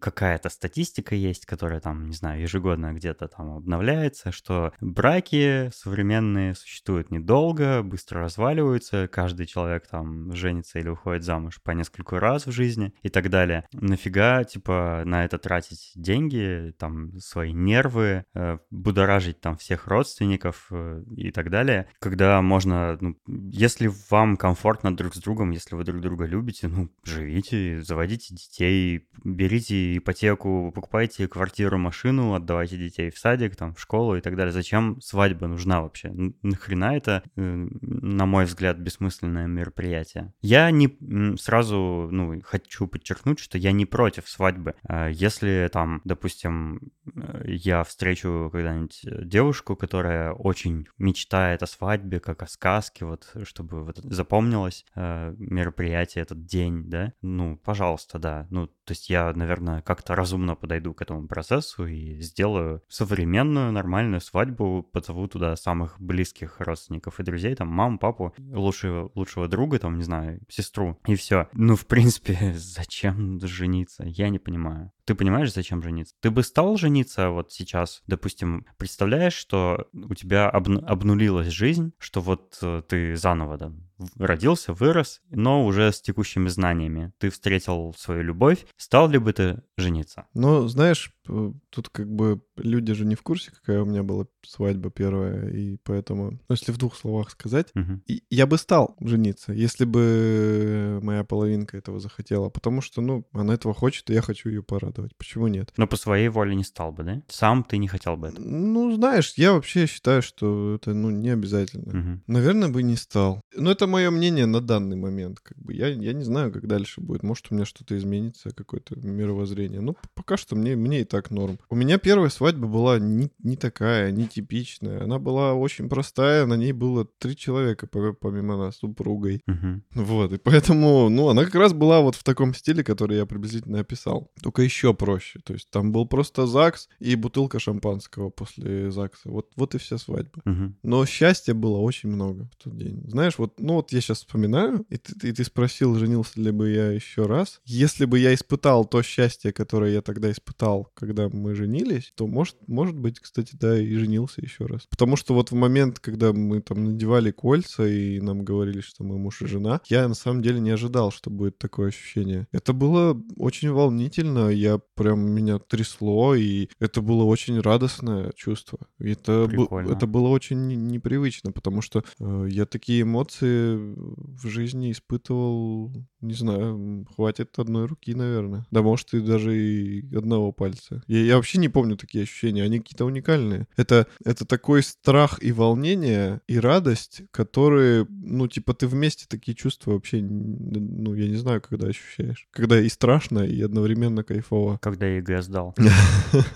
[0.00, 7.10] какая-то статистика есть, которая там, не знаю, ежегодно где-то там обновляется, что браки современные существуют
[7.10, 12.92] недолго, быстро разваливаются, каждый человек там женится или уходит замуж по нескольку раз в жизни
[13.02, 13.64] и так далее.
[13.72, 21.02] Нафига, типа, на это тратить деньги, там, свои нервы, э, будоражить там всех родственников э,
[21.16, 26.00] и так далее, когда можно, ну, если вам комфортно друг с другом, если вы друг
[26.00, 33.56] друга любите, ну, живите, заводите детей, берите ипотеку, покупайте квартиру, машину, отдавайте детей в садик,
[33.56, 34.52] там, в школу и так далее.
[34.52, 36.12] Зачем свадьба нужна вообще?
[36.42, 40.32] Нахрена это, э, на мой взгляд, бессмысленное мероприятие?
[40.40, 40.96] Я не
[41.36, 44.74] сразу, ну, хочу подчеркнуть, что я не против свадьбы.
[44.84, 46.80] А если там, допустим,
[47.14, 53.84] э, я встречу когда-нибудь девушку, которая очень мечтает о свадьбе, как о сказке, вот, чтобы
[53.84, 58.46] вот запомнилось э, мероприятие, этот день, да, ну, пожалуйста, да.
[58.50, 64.20] Ну, то есть я, наверное, как-то разумно подойду к этому процессу и сделаю современную, нормальную
[64.20, 69.98] свадьбу, позову туда самых близких родственников и друзей, там, маму, папу, лучшего, лучшего друга, там,
[69.98, 71.48] не знаю, сестру, и все.
[71.52, 74.04] Ну, в принципе, зачем жениться?
[74.04, 74.92] Я не понимаю.
[75.04, 76.14] Ты понимаешь, зачем жениться?
[76.20, 82.20] Ты бы стал жениться вот сейчас, допустим, представляешь, что у тебя обну- обнулилась жизнь, что
[82.20, 83.72] вот э, ты заново да,
[84.16, 87.12] родился, вырос, но уже с текущими знаниями.
[87.18, 88.64] Ты встретил свою любовь.
[88.76, 90.26] Стал ли бы ты жениться?
[90.34, 94.90] Ну, знаешь, тут как бы люди же не в курсе, какая у меня была свадьба
[94.90, 98.00] первая, и поэтому, ну, если в двух словах сказать, угу.
[98.28, 103.74] я бы стал жениться, если бы моя половинка этого захотела, потому что, ну, она этого
[103.74, 105.16] хочет, и я хочу ее порадовать.
[105.16, 105.72] Почему нет?
[105.76, 107.22] Но по своей воле не стал бы, да?
[107.28, 108.44] Сам ты не хотел бы этого?
[108.44, 112.00] Ну, знаешь, я вообще считаю, что это, ну, не обязательно.
[112.00, 112.20] Угу.
[112.26, 113.40] Наверное, бы не стал.
[113.54, 115.40] Но это мое мнение на данный момент.
[115.40, 117.22] Как бы я, я не знаю, как дальше будет.
[117.22, 119.80] Может, у меня что-то изменится, какое-то мировоззрение.
[119.80, 121.58] Ну, пока что мне, мне и так норм.
[121.70, 125.04] У меня первая свадьба была не, не такая, не типичная.
[125.04, 129.42] Она была очень простая, на ней было три человека, помимо нас, супругой.
[129.46, 130.02] Угу.
[130.02, 133.80] Вот, и поэтому, ну, она как раз была вот в таком стиле, который я приблизительно
[133.80, 134.30] описал.
[134.42, 135.40] Только еще проще.
[135.44, 139.30] То есть там был просто ЗАГС и бутылка шампанского после ЗАГСа.
[139.30, 140.42] Вот, вот и вся свадьба.
[140.44, 140.74] Угу.
[140.82, 143.02] Но счастья было очень много в тот день.
[143.08, 146.70] Знаешь, вот, ну вот я сейчас вспоминаю, и ты, и ты спросил, женился ли бы
[146.70, 147.60] я еще раз.
[147.64, 152.56] Если бы я испытал то счастье, которое я тогда испытал, когда мы женились, то может,
[152.66, 154.86] может быть, кстати, да, и женился еще раз.
[154.90, 159.18] Потому что вот в момент, когда мы там надевали кольца и нам говорили, что мы
[159.18, 162.46] муж и жена, я на самом деле не ожидал, что будет такое ощущение.
[162.52, 164.48] Это было очень волнительно.
[164.50, 168.78] Я прям меня трясло, и это было очень радостное чувство.
[168.98, 169.92] Это, Прикольно.
[169.92, 176.34] это было очень не- непривычно, потому что э, я такие эмоции в жизни испытывал, не
[176.34, 178.41] знаю, хватит одной руки, наверное.
[178.70, 181.02] Да, может, и даже и одного пальца.
[181.06, 183.66] Я, я вообще не помню такие ощущения, они какие-то уникальные.
[183.76, 189.92] Это, это такой страх и волнение, и радость, которые, ну, типа, ты вместе такие чувства
[189.92, 192.48] вообще, ну, я не знаю, когда ощущаешь.
[192.52, 194.78] Когда и страшно, и одновременно кайфово.
[194.82, 195.74] Когда я ЕГЭ сдал.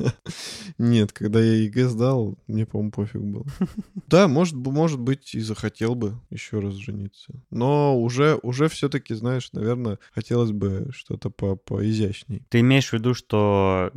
[0.79, 3.46] Нет, когда я ЕГЭ сдал, мне, по-моему, пофиг было.
[4.09, 7.33] Да, может, может быть, и захотел бы еще раз жениться.
[7.51, 12.43] Но уже, уже все-таки, знаешь, наверное, хотелось бы что-то по поизящней.
[12.49, 13.93] Ты имеешь в виду, что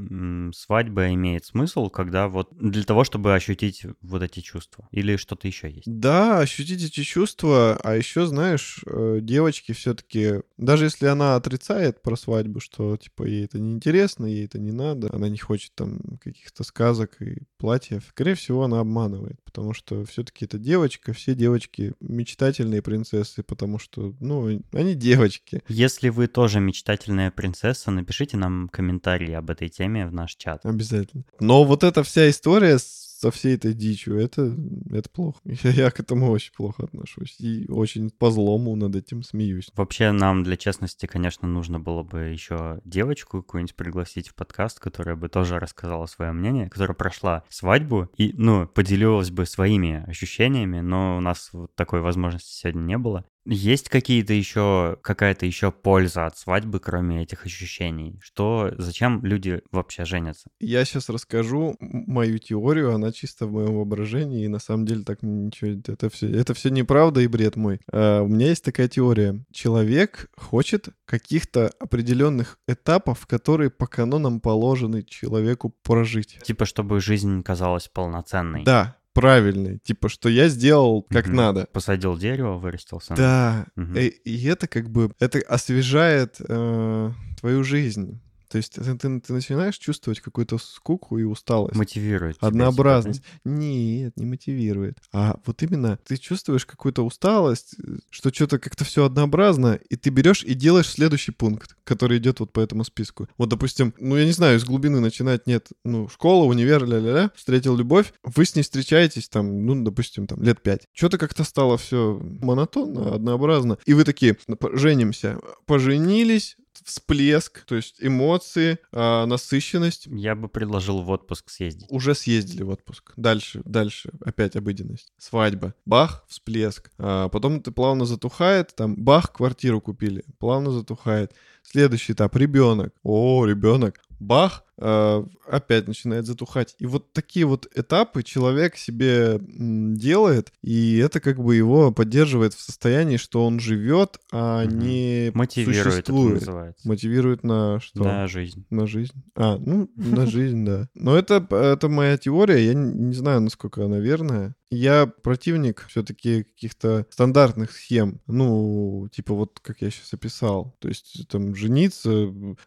[0.53, 4.87] свадьба имеет смысл, когда вот для того, чтобы ощутить вот эти чувства?
[4.91, 5.83] Или что-то еще есть?
[5.85, 12.17] Да, ощутить эти чувства, а еще, знаешь, э, девочки все-таки, даже если она отрицает про
[12.17, 15.99] свадьбу, что, типа, ей это не интересно, ей это не надо, она не хочет там
[16.21, 21.93] каких-то сказок и платьев, скорее всего, она обманывает, потому что все-таки это девочка, все девочки
[22.01, 25.61] мечтательные принцессы, потому что, ну, они девочки.
[25.67, 30.65] Если вы тоже мечтательная принцесса, напишите нам комментарий об этой теме в наш чат.
[30.65, 31.23] Обязательно.
[31.39, 32.77] Но вот эта вся история
[33.19, 34.55] со всей этой дичью, это,
[34.91, 35.39] это плохо.
[35.43, 37.35] Я, я к этому очень плохо отношусь.
[37.39, 39.69] И очень по злому над этим смеюсь.
[39.75, 45.17] Вообще нам для честности, конечно, нужно было бы еще девочку какую-нибудь пригласить в подкаст, которая
[45.17, 51.17] бы тоже рассказала свое мнение, которая прошла свадьбу и, ну, поделилась бы своими ощущениями, но
[51.17, 53.25] у нас вот такой возможности сегодня не было.
[53.51, 58.19] Есть какие-то еще, какая-то еще польза от свадьбы, кроме этих ощущений?
[58.21, 60.49] Что, зачем люди вообще женятся?
[60.59, 65.23] Я сейчас расскажу мою теорию, она чисто в моем воображении, и на самом деле так
[65.23, 67.79] ничего, это все, это все неправда и бред мой.
[67.91, 69.43] А, у меня есть такая теория.
[69.51, 76.37] Человек хочет каких-то определенных этапов, которые по канонам положены человеку прожить.
[76.43, 78.63] Типа, чтобы жизнь казалась полноценной.
[78.63, 79.79] Да, правильный.
[79.79, 81.35] Типа, что я сделал как Мгм.
[81.35, 81.67] надо.
[81.73, 83.17] Посадил дерево, вырастил сам.
[83.17, 83.95] Да, Мгм.
[83.95, 88.21] Э, И это как бы, это освежает э, твою жизнь.
[88.49, 91.75] То есть ты, ты- ты начинаешь чувствовать какую-то скуку и усталость.
[91.75, 92.35] Мотивирует.
[92.37, 93.21] тебя, типа, Однообразность.
[93.45, 94.97] Нет, не мотивирует.
[95.13, 97.75] А вот именно ты чувствуешь какую-то усталость,
[98.09, 102.51] что что-то как-то все однообразно, и ты берешь и делаешь следующий пункт, который идет вот
[102.51, 103.29] по этому списку.
[103.37, 107.75] Вот, допустим, ну я не знаю, из глубины начинать нет, ну, школа, универ, ля-ля-ля, встретил
[107.77, 110.87] любовь, вы с ней встречаетесь там, ну, допустим, там, лет пять.
[110.93, 113.77] Что-то как-то стало все монотонно, однообразно.
[113.85, 120.47] И вы такие, «Ну, по- женимся, поженились, всплеск, то есть эмоции, а, насыщенность, Я бы
[120.47, 121.87] предложил в отпуск съездить.
[121.89, 123.13] уже съездили в отпуск.
[123.17, 125.11] Дальше, дальше, опять обыденность.
[125.17, 125.73] Свадьба.
[125.85, 126.91] Бах, всплеск.
[126.97, 130.23] А потом это плавно затухает, там, бах, квартиру купили.
[130.39, 131.33] Плавно затухает.
[131.63, 132.93] Следующий этап, ребенок.
[133.03, 133.99] О, ребенок.
[134.19, 136.75] Бах, опять начинает затухать.
[136.79, 142.61] И вот такие вот этапы человек себе делает, и это как бы его поддерживает в
[142.61, 144.79] состоянии, что он живет, а Мгм.
[144.79, 146.47] не Мотивирует существует.
[146.83, 148.03] Мотивирует на что?
[148.03, 148.65] На жизнь.
[148.69, 149.13] На жизнь.
[149.35, 150.87] А, ну, на жизнь, да.
[150.93, 154.55] Но это, это моя теория, я не знаю, насколько она верная.
[154.71, 158.21] Я противник все-таки каких-то стандартных схем.
[158.27, 160.75] Ну, типа вот как я сейчас описал.
[160.79, 162.09] То есть там жениться,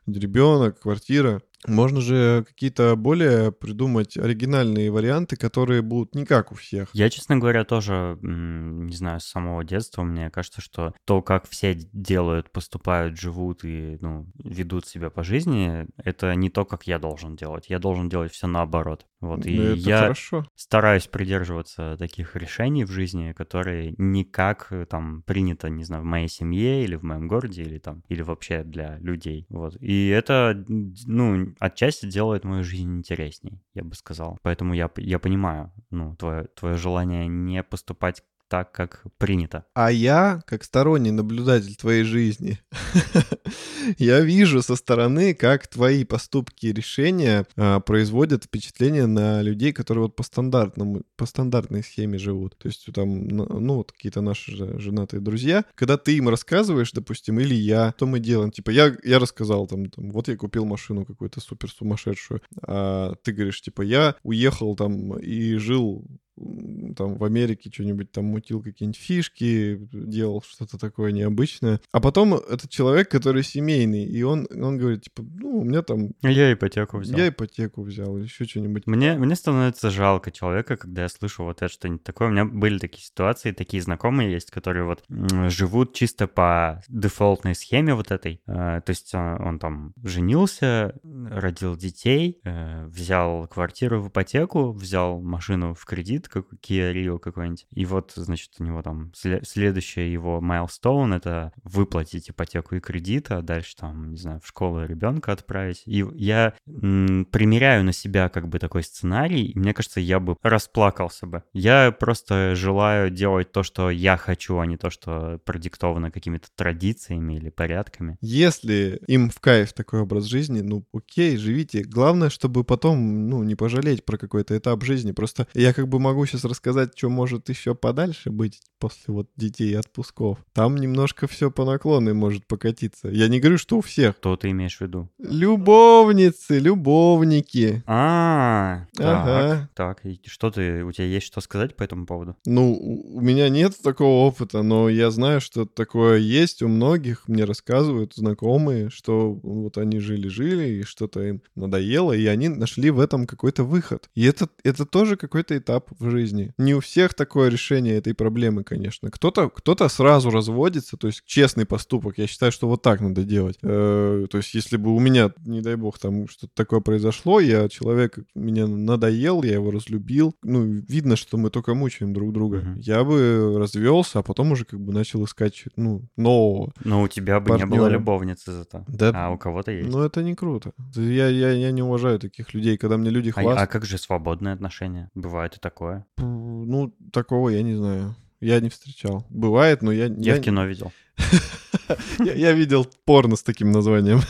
[0.06, 1.42] ребенок, квартира.
[1.66, 6.88] Можно же какие-то более придумать оригинальные варианты, которые будут не как у всех.
[6.92, 11.74] Я, честно говоря, тоже, не знаю, с самого детства мне кажется, что то, как все
[11.74, 17.36] делают, поступают, живут и, ну, ведут себя по жизни, это не то, как я должен
[17.36, 17.66] делать.
[17.68, 19.06] Я должен делать все наоборот.
[19.20, 20.44] Вот, и это я хорошо.
[20.56, 26.06] стараюсь придерживаться таких решений в жизни, которые не как э, там принято, не знаю, в
[26.06, 29.46] моей семье или в моем городе, или там, или вообще для людей.
[29.48, 29.76] Вот.
[29.80, 34.38] И это, ну, отчасти делает мою жизнь интересней, я бы сказал.
[34.42, 39.64] Поэтому я, я понимаю, ну, твое, твое желание не поступать так, как принято.
[39.72, 42.58] А я, как сторонний наблюдатель твоей жизни,
[43.98, 50.02] я вижу со стороны, как твои поступки и решения а, производят впечатление на людей, которые
[50.02, 52.58] вот по стандартному, по стандартной схеме живут.
[52.58, 56.92] То есть там, ну, ну, вот какие-то наши же женатые друзья, когда ты им рассказываешь,
[56.92, 58.50] допустим, или я, что мы делаем?
[58.50, 63.32] Типа, я, я рассказал там, там, вот я купил машину какую-то супер сумасшедшую, а ты
[63.32, 66.04] говоришь, типа, я уехал там и жил
[66.36, 71.80] там в Америке что-нибудь там мутил, какие-нибудь фишки, делал что-то такое необычное.
[71.92, 76.10] А потом этот человек, который семейный, и он, он говорит, типа, ну, у меня там...
[76.22, 77.18] Я ипотеку взял.
[77.18, 78.86] Я ипотеку взял, или еще что-нибудь.
[78.86, 82.28] Мне, мне становится жалко человека, когда я слышу вот это что-нибудь такое.
[82.28, 85.04] У меня были такие ситуации, такие знакомые есть, которые вот
[85.50, 88.40] живут чисто по дефолтной схеме вот этой.
[88.46, 95.20] Э, то есть он, он там женился, родил детей, э, взял квартиру в ипотеку, взял
[95.20, 97.66] машину в кредит, как Kia Rio какой-нибудь.
[97.74, 103.42] И вот, значит, у него там следующее его milestone— это выплатить ипотеку и кредит, а
[103.42, 105.82] дальше там, не знаю, в школу ребенка отправить.
[105.86, 110.36] И я м, примеряю на себя как бы такой сценарий, и мне кажется, я бы
[110.42, 111.42] расплакался бы.
[111.52, 117.34] Я просто желаю делать то, что я хочу, а не то, что продиктовано какими-то традициями
[117.34, 118.18] или порядками.
[118.20, 121.82] Если им в кайф такой образ жизни, ну окей, живите.
[121.82, 125.12] Главное, чтобы потом, ну, не пожалеть про какой-то этап жизни.
[125.12, 129.70] Просто я как бы могу сейчас рассказать, что может еще подальше быть после вот детей
[129.70, 130.38] и отпусков.
[130.52, 133.08] Там немножко все по наклонной может покатиться.
[133.08, 134.16] Я не говорю, что у всех.
[134.16, 135.08] Что ты имеешь в виду?
[135.18, 137.84] Любовницы, любовники.
[137.86, 139.70] А, ага.
[139.74, 142.36] так, и что ты, у тебя есть что сказать по этому поводу?
[142.44, 147.28] Ну, у меня нет такого опыта, но я знаю, что такое есть у многих.
[147.28, 152.98] Мне рассказывают знакомые, что вот они жили-жили, и что-то им надоело, и они нашли в
[152.98, 154.10] этом какой-то выход.
[154.16, 156.52] И это, это тоже какой-то этап в жизни.
[156.58, 159.10] Не у всех такое решение этой проблемы, конечно.
[159.10, 162.18] Кто-то кто сразу разводится, то есть честный поступок.
[162.18, 163.58] Я считаю, что вот так надо делать.
[163.62, 167.68] Э, то есть если бы у меня, не дай бог, там что-то такое произошло, я
[167.68, 172.58] человек меня надоел, я его разлюбил, ну, видно, что мы только мучаем друг друга.
[172.58, 172.78] Mm-hmm.
[172.78, 176.72] Я бы развелся, а потом уже как бы начал искать, ну, нового.
[176.84, 177.68] Но у тебя бы партнера.
[177.68, 178.84] не было любовницы зато.
[178.88, 179.12] Да.
[179.14, 179.88] А у кого-то есть.
[179.88, 180.72] Ну, это не круто.
[180.94, 183.58] Я, я, я не уважаю таких людей, когда мне люди хвастают.
[183.58, 185.10] А, а как же свободные отношения?
[185.14, 185.91] Бывает и такое?
[186.18, 188.14] Ну, такого я не знаю.
[188.40, 189.24] Я не встречал.
[189.30, 190.06] Бывает, но я...
[190.06, 190.36] Я, я...
[190.36, 190.92] в кино видел.
[192.18, 194.20] Я видел порно с таким названием.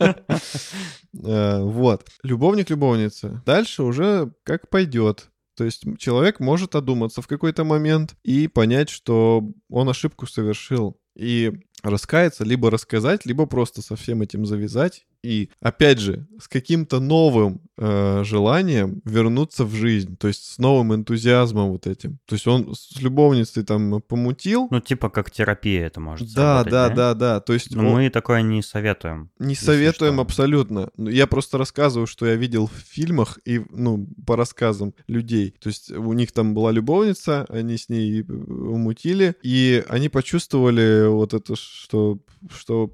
[1.24, 2.06] Э, вот.
[2.24, 3.42] Любовник-любовница.
[3.46, 5.30] Дальше уже как пойдет.
[5.56, 11.00] То есть человек может одуматься в какой-то момент и понять, что он ошибку совершил.
[11.16, 11.52] И
[11.82, 17.60] раскаяться, либо рассказать, либо просто со всем этим завязать и, опять же, с каким-то новым
[17.78, 22.18] э, желанием вернуться в жизнь, то есть с новым энтузиазмом вот этим.
[22.26, 24.68] То есть он с любовницей там помутил.
[24.70, 27.40] Ну, типа как терапия это может Да, да, да, да, да.
[27.40, 27.94] То есть Но он...
[27.94, 29.30] мы такое не советуем.
[29.38, 30.22] Не советуем что.
[30.22, 30.90] абсолютно.
[30.96, 35.54] Я просто рассказываю, что я видел в фильмах и, ну, по рассказам людей.
[35.60, 41.08] То есть у них там была любовница, они с ней э, умутили, и они почувствовали
[41.08, 42.18] вот это, что,
[42.50, 42.90] что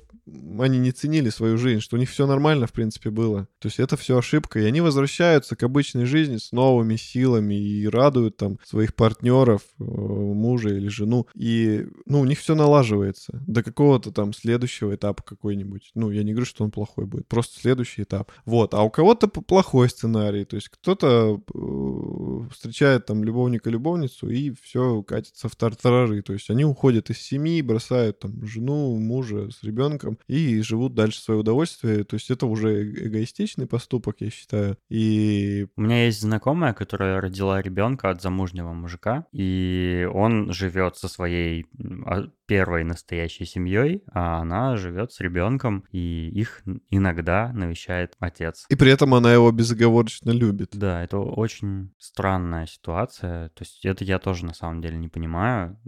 [0.60, 3.48] они не ценили свою жизнь, что у них все нормально, в принципе, было.
[3.58, 4.60] То есть это все ошибка.
[4.60, 9.84] И они возвращаются к обычной жизни с новыми силами и радуют там своих партнеров, э,
[9.84, 11.26] мужа или жену.
[11.34, 15.90] И, ну, у них все налаживается до какого-то там следующего этапа какой-нибудь.
[15.94, 18.30] Ну, я не говорю, что он плохой будет, просто следующий этап.
[18.44, 18.74] Вот.
[18.74, 20.44] А у кого-то плохой сценарий.
[20.44, 26.22] То есть кто-то э, встречает там любовника-любовницу и все катится в тартарары.
[26.22, 31.20] То есть они уходят из семьи, бросают там жену, мужа с ребенком и живут дальше
[31.20, 32.04] свое удовольствие.
[32.04, 34.76] То есть это уже э, эгоистичный поступок, я считаю.
[34.88, 35.66] И...
[35.76, 41.66] У меня есть знакомая, которая родила ребенка от замужнего мужика, и он живет со своей
[42.04, 48.66] а, первой настоящей семьей, а она живет с ребенком, и их иногда навещает отец.
[48.68, 50.70] И при этом она его безоговорочно любит.
[50.72, 53.48] Да, это очень странная ситуация.
[53.50, 55.78] То есть это я тоже на самом деле не понимаю.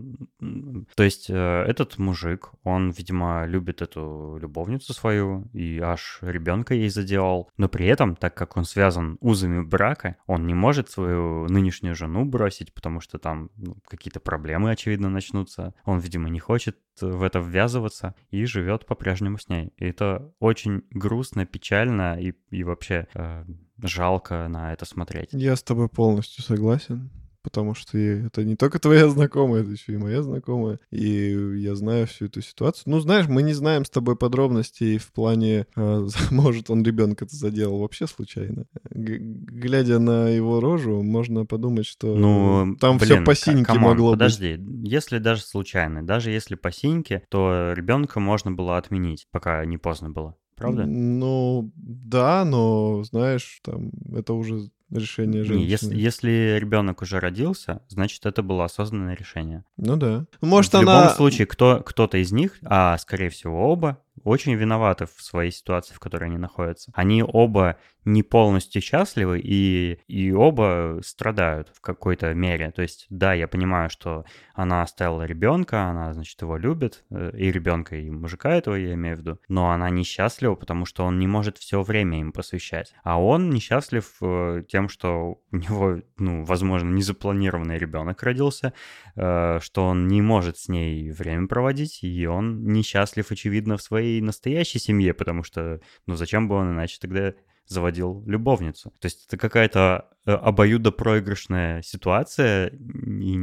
[0.97, 6.89] То есть э, этот мужик, он, видимо, любит эту любовницу свою и аж ребенка ей
[6.89, 7.51] заделал.
[7.57, 12.25] Но при этом, так как он связан узами брака, он не может свою нынешнюю жену
[12.25, 15.75] бросить, потому что там ну, какие-то проблемы, очевидно, начнутся.
[15.85, 19.73] Он, видимо, не хочет в это ввязываться и живет по-прежнему с ней.
[19.77, 23.45] И это очень грустно, печально и, и вообще э,
[23.83, 25.31] жалко на это смотреть.
[25.33, 27.11] Я с тобой полностью согласен
[27.45, 32.07] потому что это не только твоя знакомая, это еще и моя знакомая, и я знаю
[32.09, 32.85] всю эту ситуацию.
[32.87, 37.37] Ну, знаешь, мы не знаем с тобой подробностей в плане, э, может, он ребенка это
[37.37, 38.65] заделал вообще случайно.
[38.91, 44.13] Г глядя на его рожу, можно подумать, что ну, там блин, все по синьке могло
[44.13, 44.57] подожди.
[44.57, 44.67] быть.
[44.67, 49.77] Подожди, если даже случайно, даже если по синьке, то ребенка можно было отменить, пока не
[49.77, 50.35] поздно было.
[50.57, 50.87] Правда?
[50.87, 55.65] Ну, да, но, знаешь, там, это уже решение женщины.
[55.65, 59.65] Не, если, если ребенок уже родился, значит, это было осознанное решение.
[59.77, 60.27] Ну да.
[60.41, 61.03] Может, в она...
[61.03, 65.95] любом случае, кто, кто-то из них, а скорее всего оба, очень виноваты в своей ситуации,
[65.95, 66.93] в которой они находятся.
[66.95, 72.71] Они оба не полностью счастливы и, и оба страдают в какой-то мере.
[72.71, 77.51] То есть, да, я понимаю, что она оставила ребенка, она, значит, его любит, э, и
[77.51, 81.27] ребенка, и мужика этого я имею в виду, но она несчастлива, потому что он не
[81.27, 82.95] может все время им посвящать.
[83.05, 88.75] А он несчастлив э, тем, что у него, ну, возможно, незапланированный ребенок родился,
[89.17, 94.04] э, что он не может с ней время проводить, и он несчастлив, очевидно, в своей
[94.21, 97.35] настоящей семье, потому что, ну, зачем бы он иначе тогда
[97.67, 98.91] заводил любовницу.
[99.01, 103.39] То есть это какая-то э, обоюдопроигрышная ситуация, и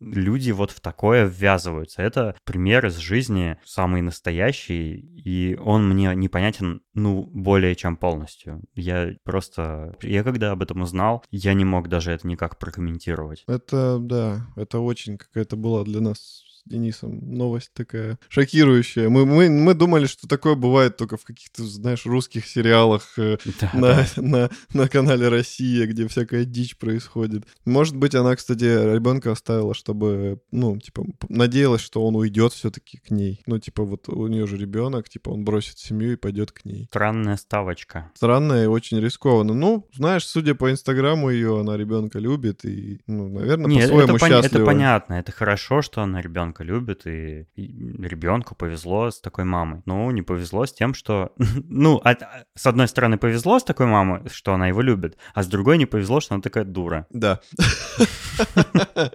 [0.00, 2.02] люди вот в такое ввязываются.
[2.02, 8.62] Это пример из жизни самый настоящий, и он мне непонятен, ну, более чем полностью.
[8.74, 9.94] Я просто...
[10.02, 13.44] Я когда об этом узнал, я не мог даже это никак прокомментировать.
[13.46, 17.20] Это, да, это очень какая-то была для нас Денисом.
[17.22, 19.08] Новость такая шокирующая.
[19.08, 23.70] Мы, мы, мы думали, что такое бывает только в каких-то, знаешь, русских сериалах э, да,
[23.72, 24.06] на, да.
[24.26, 27.44] На, на канале «Россия», где всякая дичь происходит.
[27.64, 33.10] Может быть, она, кстати, ребенка оставила, чтобы, ну, типа, надеялась, что он уйдет все-таки к
[33.10, 33.40] ней.
[33.46, 36.86] Ну, типа, вот у нее же ребенок, типа, он бросит семью и пойдет к ней.
[36.90, 38.10] Странная ставочка.
[38.14, 39.54] Странная и очень рискованно.
[39.54, 44.40] Ну, знаешь, судя по инстаграму ее, она ребенка любит и, ну, наверное, по-своему счастлива.
[44.40, 49.44] это понятно, это хорошо, что она ребенка ребенка любит, и, и ребенку повезло с такой
[49.44, 49.82] мамой.
[49.86, 51.32] Ну, не повезло с тем, что...
[51.68, 52.22] ну, от,
[52.54, 55.86] с одной стороны, повезло с такой мамой, что она его любит, а с другой не
[55.86, 57.06] повезло, что она такая дура.
[57.10, 57.40] Да.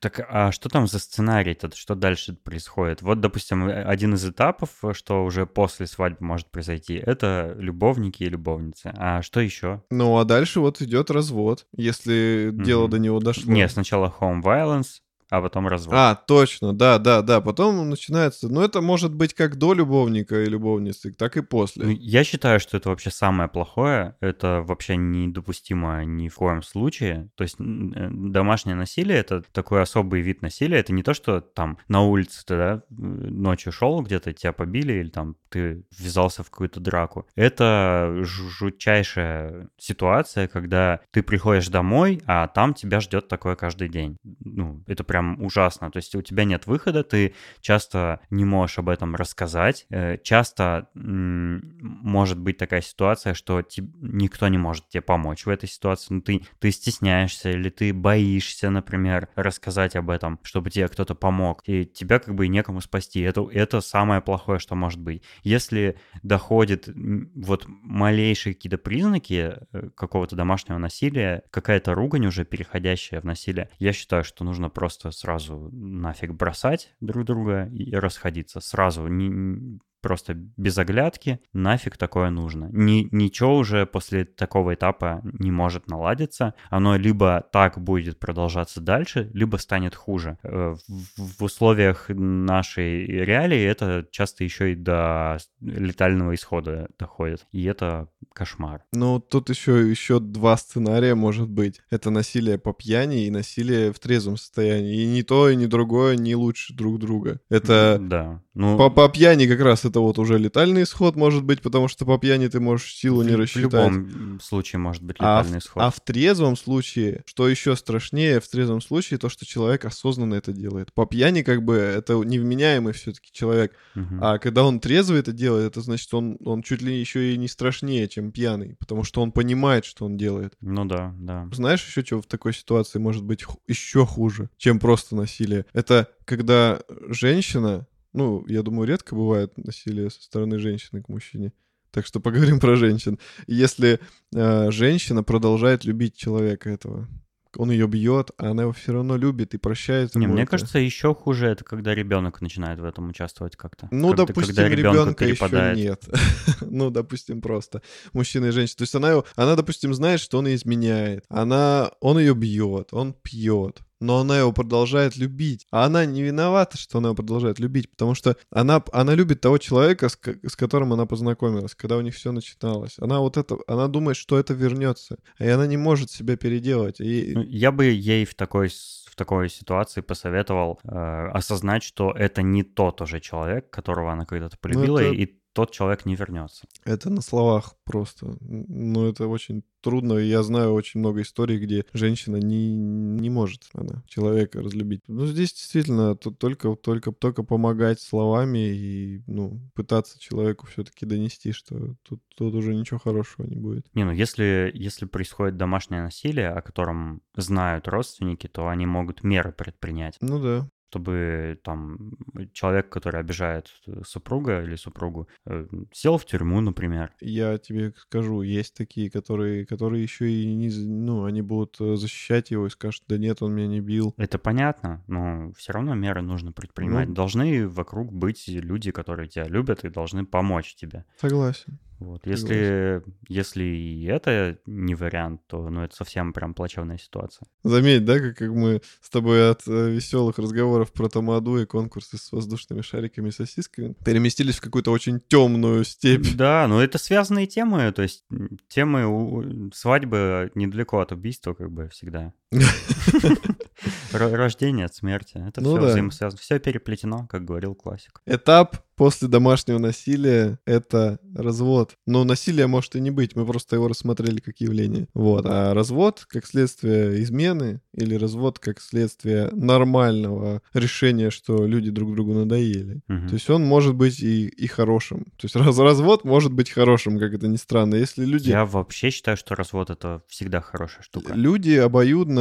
[0.00, 1.74] Так а что там за сценарий-то?
[1.74, 3.02] Что дальше происходит?
[3.02, 8.28] Вот, допустим, э, один из этапов, что уже после свадьбы может произойти, это любовники и
[8.28, 8.92] любовницы.
[8.96, 9.82] А что еще?
[9.90, 12.62] Ну, а дальше вот идет развод, если mm-hmm.
[12.62, 13.52] дело до него дошло.
[13.52, 15.00] Не, сначала home violence,
[15.30, 15.94] а потом развод.
[15.94, 17.40] А, точно, да, да, да.
[17.40, 18.48] Потом начинается...
[18.48, 21.84] Ну, это может быть как до любовника и любовницы, так и после.
[21.84, 24.16] Ну, я считаю, что это вообще самое плохое.
[24.20, 27.30] Это вообще недопустимо ни в коем случае.
[27.34, 30.78] То есть э, домашнее насилие— это такой особый вид насилия.
[30.78, 35.08] Это не то, что там на улице ты, да, ночью шел где-то, тебя побили или
[35.08, 37.26] там ты ввязался в какую-то драку.
[37.34, 44.16] Это жутчайшая ситуация, когда ты приходишь домой, а там тебя ждет такое каждый день.
[44.44, 45.90] Ну, это прям прям ужасно.
[45.90, 49.86] То есть у тебя нет выхода, ты часто не можешь об этом рассказать.
[49.90, 53.62] Э, часто может быть такая ситуация, что
[54.00, 56.14] никто не может тебе помочь в этой ситуации.
[56.14, 61.62] Ну, ты, ты стесняешься или ты боишься, например, рассказать об этом, чтобы тебе кто-то помог.
[61.66, 63.20] И тебя как бы некому спасти.
[63.20, 65.22] Это, это самое плохое, что может быть.
[65.42, 66.88] Если доходит
[67.34, 73.92] вот малейшие какие-то признаки э, какого-то домашнего насилия, какая-то ругань уже переходящая в насилие, я
[73.92, 78.60] считаю, что нужно просто сразу нафиг бросать друг друга и расходиться.
[78.60, 82.68] Сразу, не, просто без оглядки, нафиг такое нужно.
[82.72, 86.54] Ни, ничего уже после такого этапа не может наладиться.
[86.70, 90.38] Оно либо так будет продолжаться дальше, либо станет хуже.
[90.42, 97.46] Э, в, в условиях нашей реалии это часто еще и до летального исхода доходит.
[97.52, 98.84] И это кошмар.
[98.92, 101.80] Ну, тут еще, еще два сценария может быть.
[101.90, 105.02] Это насилие по пьяни и насилие в трезвом состоянии.
[105.02, 107.40] И ни то, и ни другое не лучше друг друга.
[107.48, 107.98] Это...
[108.00, 108.42] Да.
[108.54, 108.76] Ну...
[108.76, 112.18] По, по пьяни как раз это вот уже летальный исход может быть, потому что по
[112.18, 113.92] пьяни ты можешь силу не рассчитать.
[113.92, 115.82] В любом случае может быть летальный а исход.
[115.82, 120.34] В, а в трезвом случае, что еще страшнее, в трезвом случае то, что человек осознанно
[120.34, 120.92] это делает.
[120.92, 123.74] По пьяни как бы это невменяемый все-таки человек.
[123.94, 124.18] Угу.
[124.20, 127.48] А когда он трезвый это делает, это значит, он, он чуть ли еще и не
[127.48, 130.54] страшнее, чем пьяный, потому что он понимает, что он делает.
[130.60, 131.48] Ну да, да.
[131.52, 135.66] Знаешь еще, что в такой ситуации может быть еще хуже, чем просто насилие?
[135.72, 137.86] Это когда женщина
[138.18, 141.52] ну, я думаю, редко бывает насилие со стороны женщины к мужчине.
[141.92, 143.18] Так что поговорим про женщин.
[143.46, 144.00] Если
[144.34, 147.08] э, женщина продолжает любить человека этого,
[147.56, 150.16] он ее бьет, а она его все равно любит и прощает.
[150.16, 150.50] Не, мне это.
[150.50, 153.88] кажется, еще хуже это, когда ребенок начинает в этом участвовать как-то.
[153.92, 156.08] Ну, когда, допустим, когда ребенка еще нет.
[156.60, 158.78] ну, допустим, просто мужчина и женщина.
[158.78, 161.24] То есть она, она, допустим, знает, что он ее изменяет.
[161.28, 165.66] Она, он ее бьет, он пьет но она его продолжает любить.
[165.70, 169.58] А она не виновата, что она его продолжает любить, потому что она, она любит того
[169.58, 172.96] человека, с, с которым она познакомилась, когда у них все начиналось.
[172.98, 177.00] Она вот это, она думает, что это вернется, и она не может себя переделать.
[177.00, 177.32] И...
[177.34, 182.62] Ну, я бы ей в такой в такой ситуации посоветовал э, осознать, что это не
[182.62, 185.14] тот уже человек, которого она когда-то полюбила, ну, это...
[185.14, 186.68] и тот человек не вернется.
[186.84, 188.36] Это на словах просто.
[188.40, 190.12] Ну, это очень трудно.
[190.12, 195.02] Я знаю очень много историй, где женщина не, не может она человека разлюбить.
[195.08, 201.50] Ну, здесь действительно тут только, только, только помогать словами и ну, пытаться человеку все-таки донести,
[201.50, 203.92] что тут, тут уже ничего хорошего не будет.
[203.94, 209.50] Не, ну если, если происходит домашнее насилие, о котором знают родственники, то они могут меры
[209.50, 210.18] предпринять.
[210.20, 212.12] Ну да чтобы там
[212.52, 217.12] человек, который обижает э, супруга или супругу, э, сел в тюрьму, например.
[217.20, 222.50] Я тебе скажу, есть такие, которые, которые еще и не, ну, они будут э, защищать
[222.50, 224.14] его и скажут, да нет, он меня не бил.
[224.16, 227.08] Это понятно, но все равно меры нужно предпринимать.
[227.08, 231.04] Ну, Должны вокруг быть люди, которые тебя любят и должны помочь тебе.
[231.20, 231.78] Согласен.
[231.98, 232.26] Вот.
[232.26, 237.48] Если, если и это не вариант, то ну, это совсем прям плачевная ситуация.
[237.64, 242.16] Заметь, да, как, как мы с тобой от э, веселых разговоров про Тамаду и конкурсы
[242.16, 246.26] с воздушными шариками и сосисками переместились в какую-то очень темную степь.
[246.36, 248.24] Да, но это связанные темы, то есть
[248.68, 249.70] темы у...
[249.72, 252.32] свадьбы недалеко от убийства, как бы всегда.
[254.12, 255.42] Рождение от смерти.
[255.46, 255.86] Это ну, все да.
[255.88, 256.40] взаимосвязано.
[256.40, 258.22] Все переплетено, как говорил классик.
[258.26, 261.94] Этап после домашнего насилия— это развод.
[262.06, 265.06] Но насилия может и не быть, мы просто его рассмотрели как явление.
[265.14, 265.46] Вот.
[265.46, 272.34] А развод как следствие измены или развод как следствие нормального решения, что люди друг другу
[272.34, 273.02] надоели.
[273.08, 273.28] Угу.
[273.28, 275.26] То есть он может быть и, и хорошим.
[275.36, 277.94] То есть раз, развод может быть хорошим, как это ни странно.
[277.94, 278.48] Если люди...
[278.48, 281.34] Я вообще считаю, что развод— это всегда хорошая штука.
[281.34, 282.37] Люди обоюдно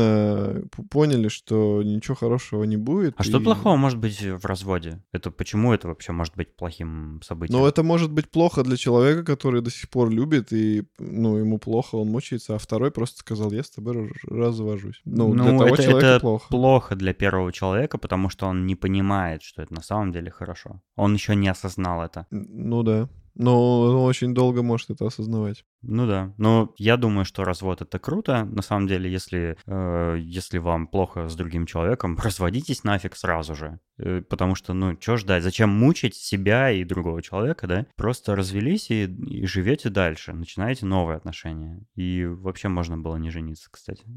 [0.89, 3.15] поняли, что ничего хорошего не будет.
[3.17, 3.25] А и...
[3.25, 5.01] что плохого может быть в разводе?
[5.11, 7.59] Это почему это вообще может быть плохим событием?
[7.59, 11.57] Ну, это может быть плохо для человека, который до сих пор любит, и, ну, ему
[11.59, 15.01] плохо, он мучается, а второй просто сказал, я с тобой развожусь.
[15.05, 16.47] Ну, ну для того это, человека это плохо.
[16.49, 20.81] плохо для первого человека, потому что он не понимает, что это на самом деле хорошо.
[20.95, 22.27] Он еще не осознал это.
[22.31, 23.09] Ну да.
[23.37, 25.63] Но он очень долго может это осознавать.
[25.83, 28.45] Ну да, но я думаю, что развод это круто.
[28.45, 33.79] На самом деле, если, э, если вам плохо с другим человеком, разводитесь нафиг сразу же.
[33.99, 35.43] Э, потому что, ну, что ждать?
[35.43, 37.85] Зачем мучить себя и другого человека, да?
[37.95, 41.85] Просто развелись и, и живете дальше, начинаете новые отношения.
[41.95, 44.03] И вообще можно было не жениться, кстати.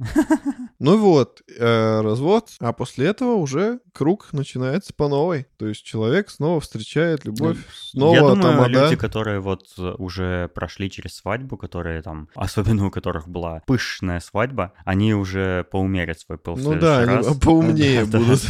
[0.83, 5.47] Ну вот, э, развод, а после этого уже круг начинается по новой.
[5.59, 7.59] То есть человек снова встречает любовь,
[7.93, 8.85] ну, снова Я думаю, тамада.
[8.85, 14.73] люди, которые вот уже прошли через свадьбу, которые там, особенно у которых была пышная свадьба,
[14.85, 17.27] они уже поумерят свой пыл Ну да, раз.
[17.27, 18.41] они поумнее будут.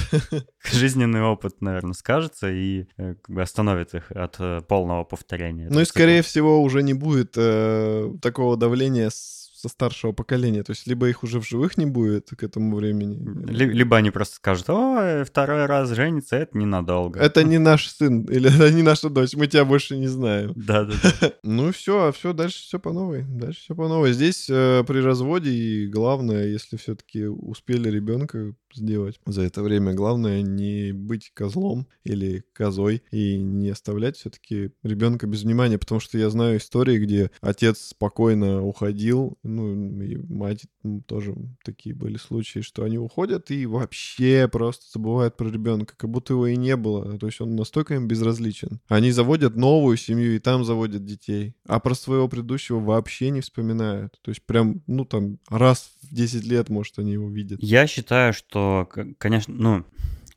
[0.71, 5.69] Жизненный опыт, наверное, скажется и э, как бы остановит их от э, полного повторения.
[5.71, 10.63] Ну и, скорее всего, уже не будет э, такого давления с со старшего поколения.
[10.63, 13.19] То есть либо их уже в живых не будет к этому времени.
[13.51, 17.21] Либо они просто скажут, о, второй раз женится, это ненадолго.
[17.21, 20.53] Это не наш сын или это не наша дочь, мы тебя больше не знаем.
[20.57, 21.33] Да-да-да.
[21.43, 23.25] Ну и все, а все, дальше все по новой.
[23.29, 24.13] Дальше все по новой.
[24.13, 29.95] Здесь э, при разводе и главное, если все-таки успели ребенка сделать за это время.
[29.95, 36.19] Главное не быть козлом или козой и не оставлять все-таки ребенка без внимания, потому что
[36.19, 40.67] я знаю истории, где отец спокойно уходил, ну и мать
[41.07, 41.35] тоже
[41.65, 46.47] такие были случаи, что они уходят и вообще просто забывают про ребенка, как будто его
[46.47, 47.19] и не было.
[47.19, 48.81] То есть он настолько им безразличен.
[48.89, 54.19] Они заводят новую семью и там заводят детей, а про своего предыдущего вообще не вспоминают.
[54.23, 57.63] То есть прям, ну там раз в 10 лет, может, они его видят.
[57.63, 58.89] Я считаю, что
[59.19, 59.85] конечно, ну,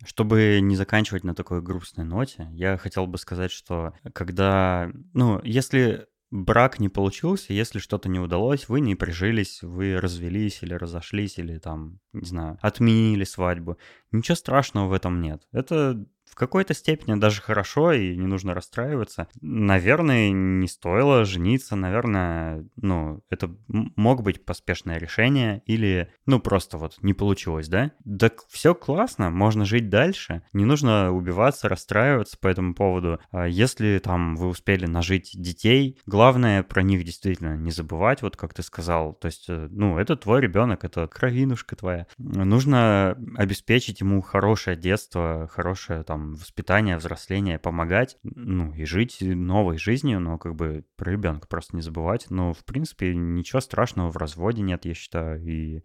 [0.05, 6.07] чтобы не заканчивать на такой грустной ноте, я хотел бы сказать, что когда, ну, если
[6.33, 11.59] брак не получился, если что-то не удалось, вы не прижились, вы развелись или разошлись, или
[11.59, 13.77] там, не знаю, отменили свадьбу.
[14.11, 15.43] Ничего страшного в этом нет.
[15.51, 16.03] Это
[16.33, 19.27] в какой-то степени даже хорошо, и не нужно расстраиваться.
[19.39, 26.97] Наверное, не стоило жениться, наверное, ну, это мог быть поспешное решение, или, ну, просто вот
[27.03, 27.91] не получилось, да?
[28.03, 33.19] Да все классно, можно жить дальше, не нужно убиваться, расстраиваться по этому поводу.
[33.29, 38.55] А если там вы успели нажить детей, главное про них действительно не забывать, вот как
[38.55, 42.07] ты сказал, то есть, э, ну, это твой ребенок, это кровинушка твоя.
[42.17, 50.19] Нужно обеспечить ему хорошее детство, хорошее там воспитание, взросление, помогать, ну, и жить новой жизнью,
[50.19, 52.27] но как бы про ребенка просто не забывать.
[52.29, 55.81] Но, в принципе, ничего страшного в разводе нет, я считаю, и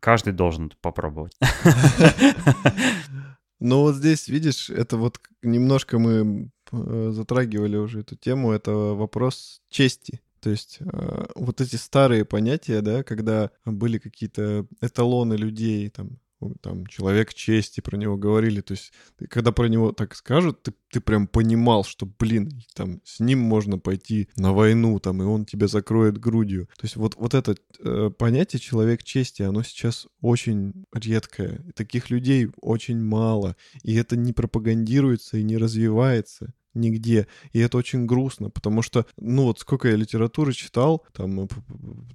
[0.00, 1.36] каждый должен это попробовать.
[3.62, 9.60] Ну вот здесь, видишь, это вот немножко мы э, затрагивали уже эту тему, это вопрос
[9.68, 10.22] чести.
[10.40, 16.18] То есть э, вот эти старые понятия, да, когда были какие-то эталоны людей, там,
[16.60, 18.60] там, человек чести, про него говорили.
[18.60, 18.92] То есть,
[19.28, 23.78] когда про него так скажут, ты, ты прям понимал, что, блин, там, с ним можно
[23.78, 26.66] пойти на войну, там, и он тебя закроет грудью.
[26.76, 31.64] То есть, вот, вот это э, понятие человек чести, оно сейчас очень редкое.
[31.74, 33.56] Таких людей очень мало.
[33.82, 37.26] И это не пропагандируется и не развивается нигде.
[37.52, 41.48] И это очень грустно, потому что, ну вот сколько я литературы читал, там,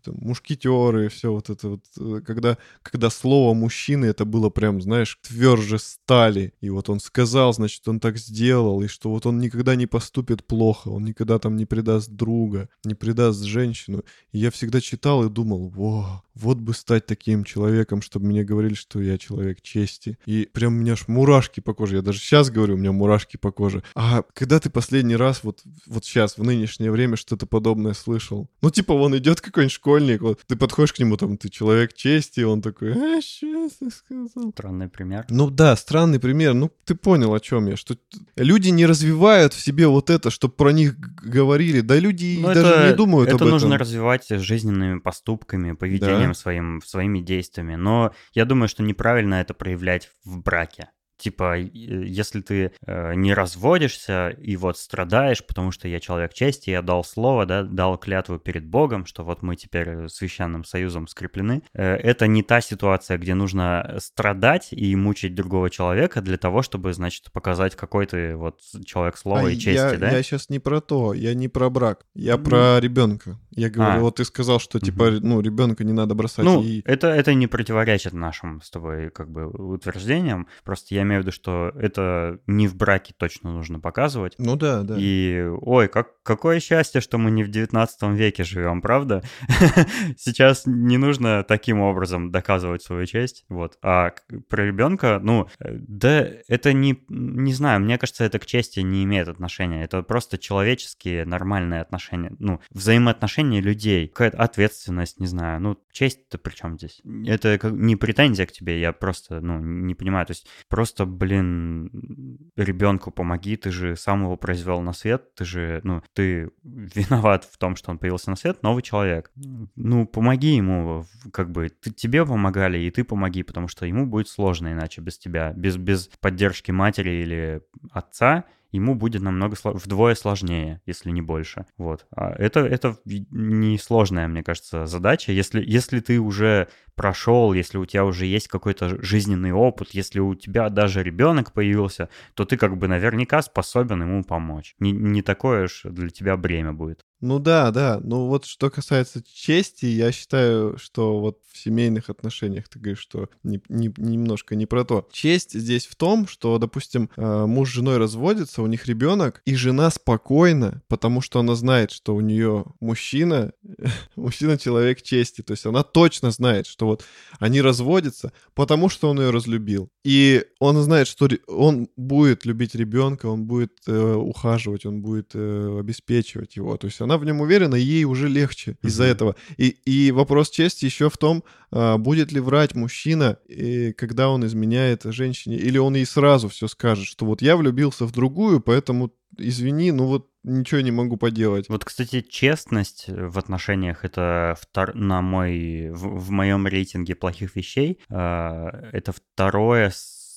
[0.03, 5.17] там мушкетеры, все вот это вот, э, когда, когда слово мужчины, это было прям, знаешь,
[5.21, 6.53] тверже стали.
[6.61, 10.45] И вот он сказал, значит, он так сделал, и что вот он никогда не поступит
[10.45, 14.03] плохо, он никогда там не предаст друга, не предаст женщину.
[14.31, 18.73] И я всегда читал и думал, во, вот бы стать таким человеком, чтобы мне говорили,
[18.73, 20.17] что я человек чести.
[20.25, 21.97] И прям у меня аж мурашки по коже.
[21.97, 23.83] Я даже сейчас говорю, у меня мурашки по коже.
[23.95, 28.47] А когда ты последний раз вот, вот сейчас, в нынешнее время, что-то подобное слышал?
[28.61, 32.41] Ну, типа, вон идет какой-нибудь школьник, вот, ты подходишь к нему, там, ты человек чести,
[32.41, 34.51] и он такой, а, что ты сказал?
[34.51, 35.25] Странный пример.
[35.29, 36.53] Ну да, странный пример.
[36.53, 37.75] Ну, ты понял, о чем я.
[37.75, 37.97] Что
[38.35, 41.81] люди не развивают в себе вот это, чтобы про них говорили.
[41.81, 43.47] Да люди Но ну, даже это, не думают это об этом.
[43.47, 46.33] Это нужно развивать жизненными поступками, поведением да.
[46.35, 47.73] своим, своими действиями.
[47.73, 50.89] Но я думаю, что неправильно это проявлять в браке.
[51.17, 56.81] Типа, если ты э, не разводишься и вот страдаешь, потому что я человек чести, я
[56.81, 61.95] дал слово, да, дал клятву перед Богом, что вот мы теперь священным союзом скреплены, э,
[61.95, 67.31] это не та ситуация, где нужно страдать и мучить другого человека для того, чтобы, значит,
[67.31, 70.11] показать, какой ты вот человек слова а и чести, я, да?
[70.11, 73.39] Я сейчас не про то, я не про брак, я про ребенка.
[73.51, 73.99] Я говорю, а.
[73.99, 75.19] вот ты сказал, что типа, угу.
[75.21, 76.43] ну, ребенка не надо бросать.
[76.43, 76.81] Ну, и...
[76.85, 81.31] это, это не противоречит нашим с тобой как бы утверждениям, просто я имею в виду,
[81.31, 84.35] что это не в браке точно нужно показывать.
[84.37, 84.95] Ну да, да.
[84.97, 89.23] И, ой, как, какое счастье, что мы не в 19 веке живем, правда?
[90.17, 93.77] Сейчас не нужно таким образом доказывать свою честь, вот.
[93.81, 94.11] А
[94.49, 99.27] про ребенка, ну, да, это не, не знаю, мне кажется, это к чести не имеет
[99.27, 99.83] отношения.
[99.83, 106.53] Это просто человеческие нормальные отношения, ну, взаимоотношения людей, какая-то ответственность, не знаю, ну, честь-то при
[106.53, 107.01] чем здесь?
[107.25, 113.11] Это не претензия к тебе, я просто, ну, не понимаю, то есть просто, блин, ребенку
[113.11, 117.75] помоги, ты же сам его произвел на свет, ты же, ну, ты виноват в том,
[117.75, 119.31] что он появился на свет, новый человек.
[119.75, 124.29] Ну, помоги ему, как бы, ты, тебе помогали, и ты помоги, потому что ему будет
[124.29, 130.81] сложно иначе без тебя, без, без поддержки матери или отца, ему будет намного вдвое сложнее,
[130.85, 131.65] если не больше.
[131.77, 132.05] Вот.
[132.15, 135.31] А это, это не сложная, мне кажется, задача.
[135.31, 140.35] Если, если ты уже прошел, если у тебя уже есть какой-то жизненный опыт, если у
[140.35, 144.75] тебя даже ребенок появился, то ты как бы наверняка способен ему помочь.
[144.79, 147.05] Не, не такое уж для тебя бремя будет.
[147.21, 147.99] Ну да, да.
[148.03, 153.29] Ну вот что касается чести, я считаю, что вот в семейных отношениях ты говоришь, что
[153.43, 155.07] не, не, немножко не про то.
[155.11, 159.55] Честь здесь в том, что, допустим, э, муж с женой разводится, у них ребенок, и
[159.55, 163.53] жена спокойна, потому что она знает, что у нее мужчина,
[164.17, 165.41] мужчина человек чести.
[165.41, 167.05] То есть она точно знает, что вот
[167.39, 169.89] они разводятся, потому что он ее разлюбил.
[170.03, 175.77] И он знает, что он будет любить ребенка, он будет э, ухаживать, он будет э,
[175.79, 176.75] обеспечивать его.
[176.75, 178.87] То есть она в нем уверена, и ей уже легче mm-hmm.
[178.87, 179.35] из-за этого.
[179.57, 184.45] И, и вопрос чести еще в том, э, будет ли врать мужчина, и, когда он
[184.45, 189.11] изменяет женщине, или он ей сразу все скажет, что вот я влюбился в другую, поэтому
[189.37, 191.69] извини, ну вот ничего не могу поделать.
[191.69, 194.93] Вот, кстати, честность в отношениях это втор...
[194.95, 199.91] на мой в, в моем рейтинге плохих вещей э, это второе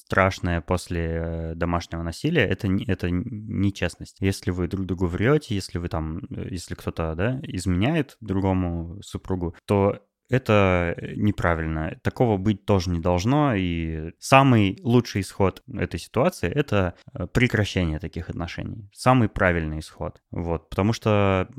[0.09, 4.17] страшное после э, домашнего насилия, это, это нечестность.
[4.21, 9.55] Если вы друг другу врете, если вы там, э, если кто-то, да, изменяет другому супругу,
[9.67, 10.01] то
[10.31, 11.99] это э, неправильно.
[12.03, 13.55] Такого быть тоже не должно.
[13.55, 16.95] И самый лучший исход этой ситуации— это
[17.35, 18.89] прекращение таких отношений.
[18.95, 20.23] Самый правильный исход.
[20.31, 20.71] Вот.
[20.71, 21.51] Потому что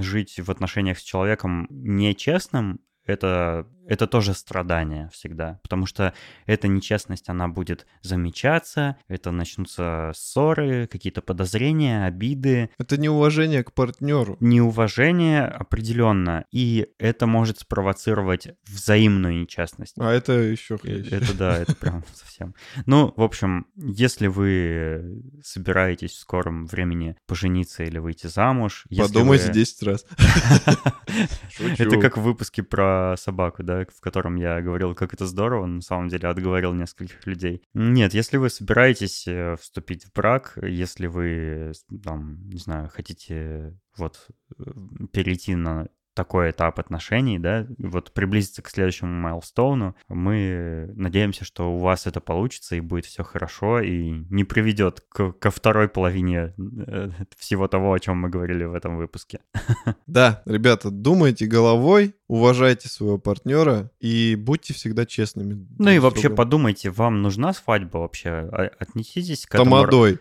[0.00, 6.12] жить в отношениях с человеком нечестным это, это тоже страдание всегда, потому что
[6.46, 12.70] эта нечестность, она будет замечаться, это начнутся ссоры, какие-то подозрения, обиды.
[12.78, 14.36] Это неуважение к партнеру.
[14.40, 19.94] Неуважение определенно, и это может спровоцировать взаимную нечестность.
[19.98, 21.16] А это еще э, хлеще.
[21.16, 22.54] Это да, это прям совсем.
[22.86, 28.84] Ну, в общем, если вы собираетесь в скором времени пожениться или выйти замуж...
[28.96, 29.52] Подумайте вы...
[29.52, 30.06] 10 раз.
[31.78, 35.80] Это как в выпуске про собаку, да, в котором я говорил, как это здорово, на
[35.80, 37.62] самом деле отговорил нескольких людей.
[37.74, 41.72] Нет, если вы собираетесь э, вступить в брак, если вы,
[42.02, 44.28] там, не знаю, хотите вот
[44.58, 44.62] э,
[45.12, 51.78] перейти на такой этап отношений, да, вот приблизиться к следующему майлстоуну, мы надеемся, что у
[51.78, 57.10] вас это получится и будет все хорошо и не приведет к, ко второй половине э,
[57.36, 59.40] всего того, о чем мы говорили в этом выпуске.
[60.06, 65.66] Да, ребята, думайте головой, уважайте своего партнера и будьте всегда честными.
[65.78, 66.36] Ну и вообще другом.
[66.36, 68.30] подумайте, вам нужна свадьба вообще?
[68.30, 70.18] А, отнеситесь к этому Тамадой.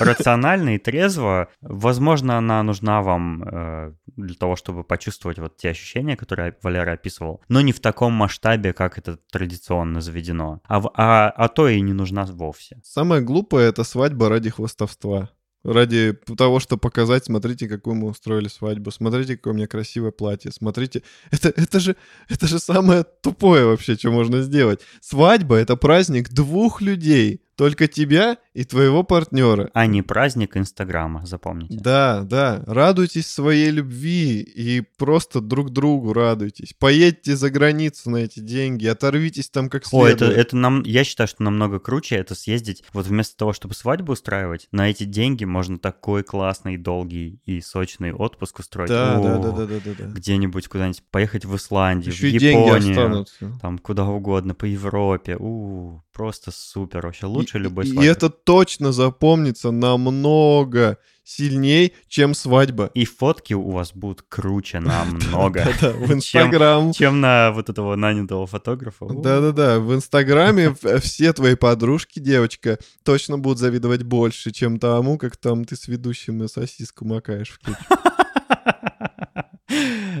[0.00, 1.48] рационально и трезво.
[1.60, 7.40] Возможно, она нужна вам э, для того, чтобы почувствовать вот те ощущения, которые Валера описывал,
[7.48, 10.60] но не в таком масштабе, как это традиционно заведено.
[10.64, 12.80] А, а, а то и не нужна вовсе.
[12.84, 15.30] Самое глупое— это свадьба ради хвостовства.
[15.64, 20.50] Ради того, чтобы показать, смотрите, какую мы устроили свадьбу, смотрите, какое у меня красивое платье,
[20.50, 21.04] смотрите.
[21.30, 21.94] Это, это, же,
[22.28, 24.80] это же самое тупое вообще, что можно сделать.
[25.00, 27.42] Свадьба— это праздник двух людей.
[27.56, 29.70] Только тебя и твоего партнера.
[29.74, 31.78] А не праздник Инстаграма, запомните.
[31.78, 32.62] Да, да.
[32.66, 36.74] Радуйтесь своей любви и просто друг другу радуйтесь.
[36.78, 40.22] Поедьте за границу на эти деньги, оторвитесь там как следует.
[40.22, 42.84] О, это, это нам, я считаю, что намного круче это съездить.
[42.92, 48.12] Вот вместо того, чтобы свадьбу устраивать, на эти деньги можно такой классный, долгий и сочный
[48.12, 48.90] отпуск устроить.
[48.90, 50.04] Да, О, да, да, да, да, да, да.
[50.06, 53.26] Где-нибудь куда-нибудь поехать в Исландию, Еще в Японию,
[53.60, 55.36] там куда угодно, по Европе.
[55.38, 58.04] У, просто супер, вообще лучше и, любой свадьбы.
[58.04, 62.90] И это точно запомнится намного сильней, чем свадьба.
[62.94, 65.60] И фотки у вас будут круче намного.
[65.80, 66.92] В Инстаграм.
[66.92, 69.06] Чем на вот этого нанятого фотографа.
[69.08, 75.64] Да-да-да, в Инстаграме все твои подружки, девочка, точно будут завидовать больше, чем тому, как там
[75.64, 77.98] ты с ведущим сосиску макаешь в кетчуп.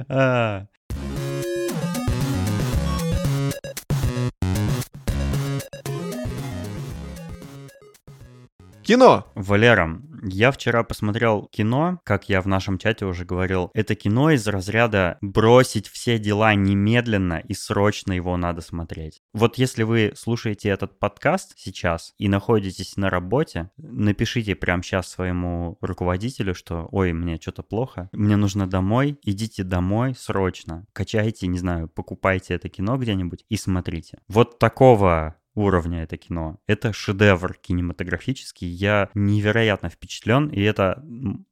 [8.82, 9.30] Кино!
[9.36, 13.70] Валера, я вчера посмотрел кино, как я в нашем чате уже говорил.
[13.74, 19.20] Это кино из разряда бросить все дела немедленно и срочно его надо смотреть.
[19.32, 25.78] Вот если вы слушаете этот подкаст сейчас и находитесь на работе, напишите прямо сейчас своему
[25.80, 31.88] руководителю, что «Ой, мне что-то плохо, мне нужно домой, идите домой срочно, качайте, не знаю,
[31.88, 34.18] покупайте это кино где-нибудь и смотрите».
[34.26, 36.58] Вот такого уровня это кино.
[36.66, 38.68] Это шедевр кинематографический.
[38.68, 41.04] Я невероятно впечатлен, и это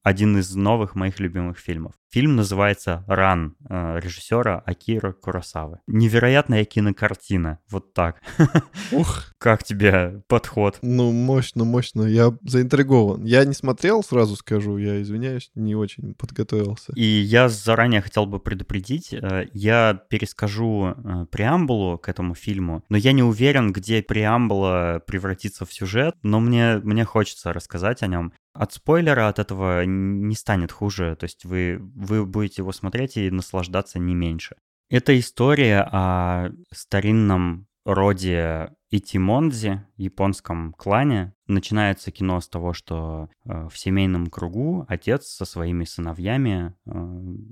[0.03, 1.95] один из новых моих любимых фильмов.
[2.13, 5.79] Фильм называется «Ран» э, режиссера Акира Курасавы.
[5.87, 7.61] Невероятная кинокартина.
[7.69, 8.21] Вот так.
[8.93, 9.33] Ух.
[9.39, 10.81] Как тебе подход?
[10.83, 12.03] Ну, мощно, мощно.
[12.03, 13.25] Я заинтригован.
[13.25, 14.77] Я не смотрел, сразу скажу.
[14.77, 16.93] Я извиняюсь, не очень подготовился.
[16.97, 19.15] И я заранее хотел бы предупредить.
[19.15, 25.65] Э, я перескажу э, преамбулу к этому фильму, но я не уверен, где преамбула превратится
[25.65, 28.33] в сюжет, но мне, мне хочется рассказать о нем.
[28.53, 33.31] От спойлера от этого не станет хуже, то есть вы, вы будете его смотреть и
[33.31, 34.57] наслаждаться не меньше.
[34.89, 41.33] Это история о старинном роде Итимонзи, японском клане.
[41.47, 46.91] Начинается кино с того, что э, в семейном кругу отец со своими сыновьями э,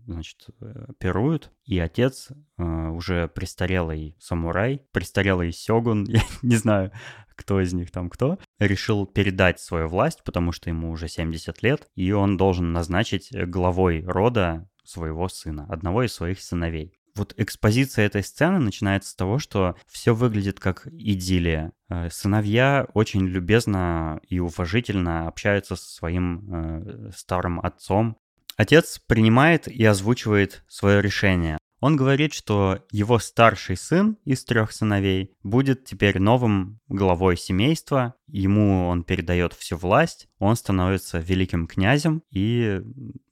[0.07, 6.91] значит, э, пируют, и отец уже престарелый самурай, престарелый сёгун, я не знаю,
[7.37, 11.89] кто из них там кто, решил передать свою власть, потому что ему уже 70 лет,
[11.95, 16.98] и он должен назначить главой рода своего сына, одного из своих сыновей.
[17.19, 21.73] Вот экспозиция этой сцены начинается с того, что все выглядит как идиллия.
[21.89, 28.17] Э, сыновья очень любезно и уважительно общаются со своим э, старым отцом.
[28.57, 31.59] Отец принимает и озвучивает свое решение.
[31.81, 38.89] Он говорит, что его старший сын из трех сыновей будет теперь новым главой семейства, ему
[38.89, 42.81] он передает всю власть, он становится великим князем и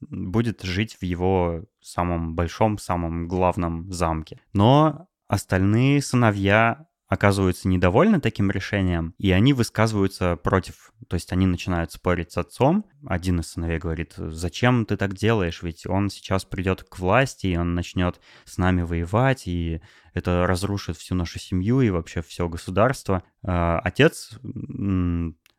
[0.00, 4.40] будет жить в его самом большом, самом главном замке.
[4.52, 10.92] Но остальные сыновья оказываются недовольны таким решением, и они высказываются против.
[11.08, 12.86] То есть они начинают спорить с отцом.
[13.06, 17.56] Один из сыновей говорит, зачем ты так делаешь, ведь он сейчас придет к власти, и
[17.56, 19.80] он начнет с нами воевать, и
[20.14, 23.22] это разрушит всю нашу семью и вообще все государство.
[23.44, 24.38] А, отец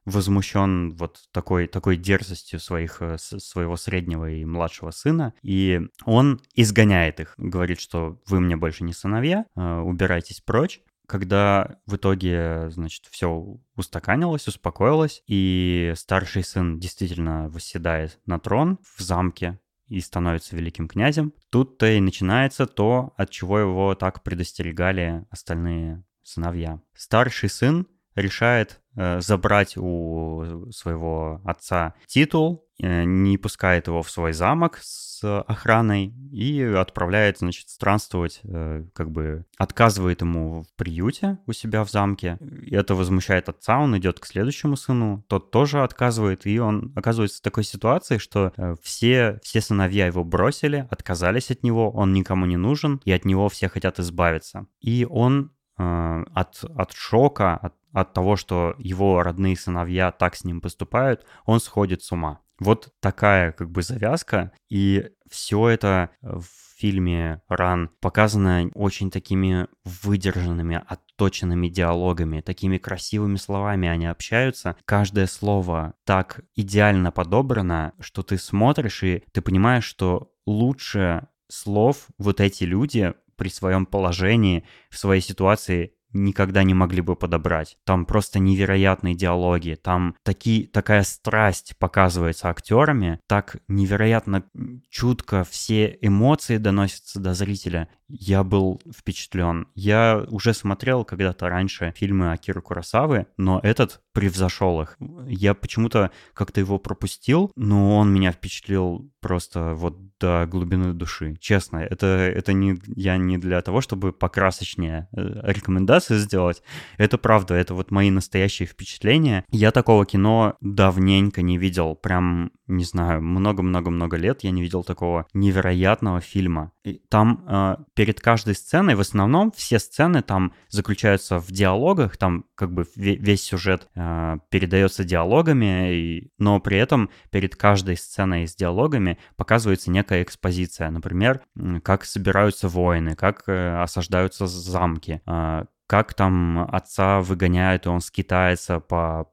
[0.07, 7.19] возмущен вот такой, такой дерзостью своих, э, своего среднего и младшего сына, и он изгоняет
[7.19, 13.05] их, говорит, что вы мне больше не сыновья, э, убирайтесь прочь, когда в итоге, значит,
[13.09, 20.87] все устаканилось, успокоилось, и старший сын действительно восседает на трон в замке и становится великим
[20.87, 26.81] князем, тут-то и начинается то, от чего его так предостерегали остальные сыновья.
[26.93, 27.87] Старший сын
[28.17, 35.23] решает э, забрать у своего отца титул, э, не пускает его в свой замок с
[35.47, 41.91] охраной и отправляет, значит, странствовать, э, как бы отказывает ему в приюте у себя в
[41.91, 42.39] замке.
[42.71, 47.41] Это возмущает отца, он идет к следующему сыну, тот тоже отказывает, и он оказывается в
[47.41, 48.51] такой ситуации, что
[48.81, 53.47] все, все сыновья его бросили, отказались от него, он никому не нужен, и от него
[53.49, 54.67] все хотят избавиться.
[54.81, 60.61] И он от, от шока, от, от того, что его родные сыновья так с ним
[60.61, 62.41] поступают, он сходит с ума.
[62.59, 66.45] Вот такая как бы завязка, и все это в
[66.77, 74.75] фильме «Ран» показано очень такими выдержанными, отточенными диалогами, такими красивыми словами они общаются.
[74.85, 82.41] Каждое слово так идеально подобрано, что ты смотришь и ты понимаешь, что лучше слов вот
[82.41, 87.77] эти люди при своем положении, в своей ситуации никогда не могли бы подобрать.
[87.85, 94.43] Там просто невероятные диалоги, там такие, такая страсть показывается актерами, так невероятно
[94.89, 97.89] чутко все эмоции доносятся до зрителя.
[98.09, 99.67] Я был впечатлен.
[99.75, 104.97] Я уже смотрел когда-то раньше фильмы Акиры Курасавы, но этот превзошел их.
[105.27, 111.35] Я почему-то как-то его пропустил, но он меня впечатлил просто вот до глубины души.
[111.39, 116.63] Честно, это, это не, я не для того, чтобы покрасочнее э, рекомендации сделать.
[116.97, 119.45] Это правда, это вот мои настоящие впечатления.
[119.51, 121.95] Я такого кино давненько не видел.
[121.95, 126.71] Прям, не знаю, много-много-много лет я не видел такого невероятного фильма.
[126.83, 132.45] И там э, перед каждой сценой, в основном все сцены там заключаются в диалогах, там
[132.53, 138.55] как бы весь сюжет э, передается диалогами, и, но при этом перед каждой сценой с
[138.55, 140.91] диалогами показывается некая экспозиция.
[140.91, 141.41] Например,
[141.81, 148.79] как собираются воины, как э, осаждаются замки, э, как там отца выгоняют, и он скитается
[148.79, 149.31] по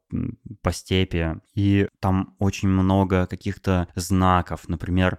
[0.63, 1.37] по степи.
[1.55, 4.69] И там очень много каких-то знаков.
[4.69, 5.19] Например,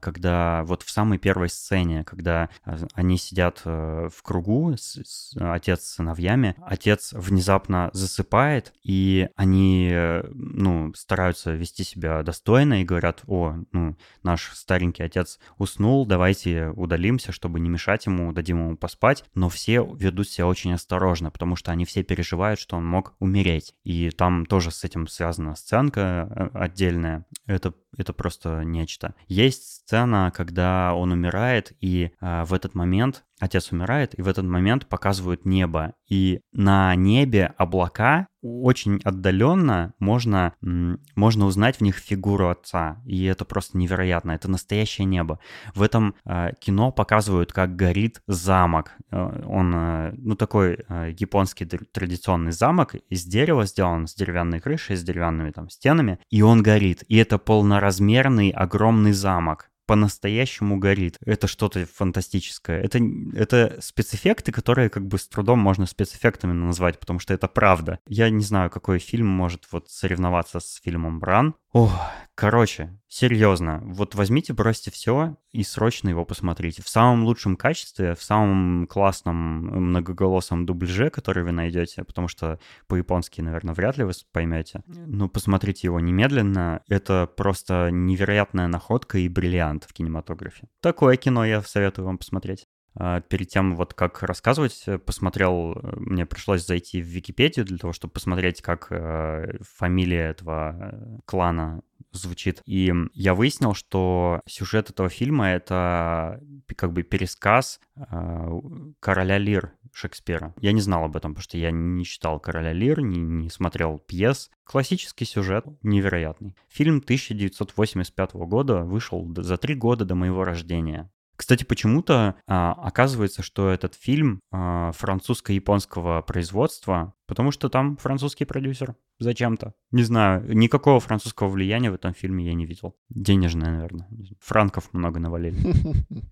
[0.00, 5.36] когда вот в самой первой сцене, когда э, они сидят э, в кругу, с, с,
[5.40, 9.92] отец с сыновьями, отец внезапно засыпает, и они,
[10.32, 17.32] ну, стараются вести себя достойно и говорят, о, ну, наш старенький отец уснул, давайте удалимся,
[17.32, 21.72] чтобы не мешать ему, дадим ему поспать, но все ведут себя очень осторожно, потому что
[21.72, 23.74] они все переживают, что он мог умереть.
[23.84, 27.26] И там тоже с этим связана сценка э, отдельная.
[27.46, 29.14] Это, это просто нечто.
[29.40, 34.44] Есть сцена, когда он умирает, и э, в этот момент отец умирает, и в этот
[34.44, 35.94] момент показывают небо.
[36.08, 43.02] И на небе облака очень отдаленно можно, можно узнать в них фигуру отца.
[43.04, 44.32] И это просто невероятно.
[44.32, 45.38] Это настоящее небо.
[45.74, 48.92] В этом э, кино показывают, как горит замок.
[49.10, 54.96] Э, он, э, ну, такой э, японский традиционный замок из дерева сделан, с деревянной крышей,
[54.96, 56.18] с деревянными там стенами.
[56.30, 57.04] И он горит.
[57.08, 61.18] И это полноразмерный огромный замок по-настоящему горит.
[61.26, 62.80] Это что-то фантастическое.
[62.80, 63.00] Это,
[63.34, 67.98] это спецэффекты, которые как бы с трудом можно спецэффектами назвать, потому что это правда.
[68.06, 71.92] Я не знаю, какой фильм может вот соревноваться с фильмом «Бран», Ох,
[72.34, 76.82] короче, серьезно, вот возьмите, бросьте все и срочно его посмотрите.
[76.82, 82.58] В самом лучшем качестве, в самом классном многоголосом дубляже, который вы найдете, потому что
[82.88, 84.82] по-японски, наверное, вряд ли вы поймете.
[84.86, 86.82] Но посмотрите его немедленно.
[86.88, 90.68] Это просто невероятная находка и бриллиант в кинематографе.
[90.80, 92.66] Такое кино я советую вам посмотреть.
[92.94, 97.78] А, перед тем, вот как рассказывать, э, посмотрел, э, мне пришлось зайти в Википедию для
[97.78, 101.82] того, чтобы посмотреть, как э, фамилия этого клана
[102.12, 102.60] звучит.
[102.66, 106.42] И я выяснил, что сюжет этого фильма— это
[106.76, 110.54] как бы пересказ «Короля Лир» Шекспира.
[110.60, 113.98] Я не знал об этом, потому что я не читал «Короля Лир», не, не смотрел
[113.98, 114.50] пьес.
[114.64, 116.56] Классический сюжет, невероятный.
[116.68, 121.10] Фильм 1985 года вышел за три года до моего рождения.
[121.40, 128.94] Кстати, почему-то а, оказывается, что этот фильм а, французско-японского производства, потому что там французский продюсер.
[129.18, 129.72] Зачем-то.
[129.90, 132.94] Не знаю, никакого французского влияния в этом фильме я не видел.
[133.08, 134.06] Денежное, наверное.
[134.38, 135.56] Франков много навалили.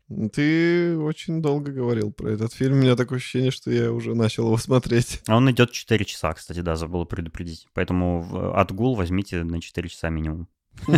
[0.35, 2.75] Ты очень долго говорил про этот фильм.
[2.75, 5.23] У меня такое ощущение, что я уже начал его смотреть.
[5.27, 7.67] А он идет 4 часа, кстати, да, забыл предупредить.
[7.73, 10.49] Поэтому отгул возьмите на 4 часа минимум.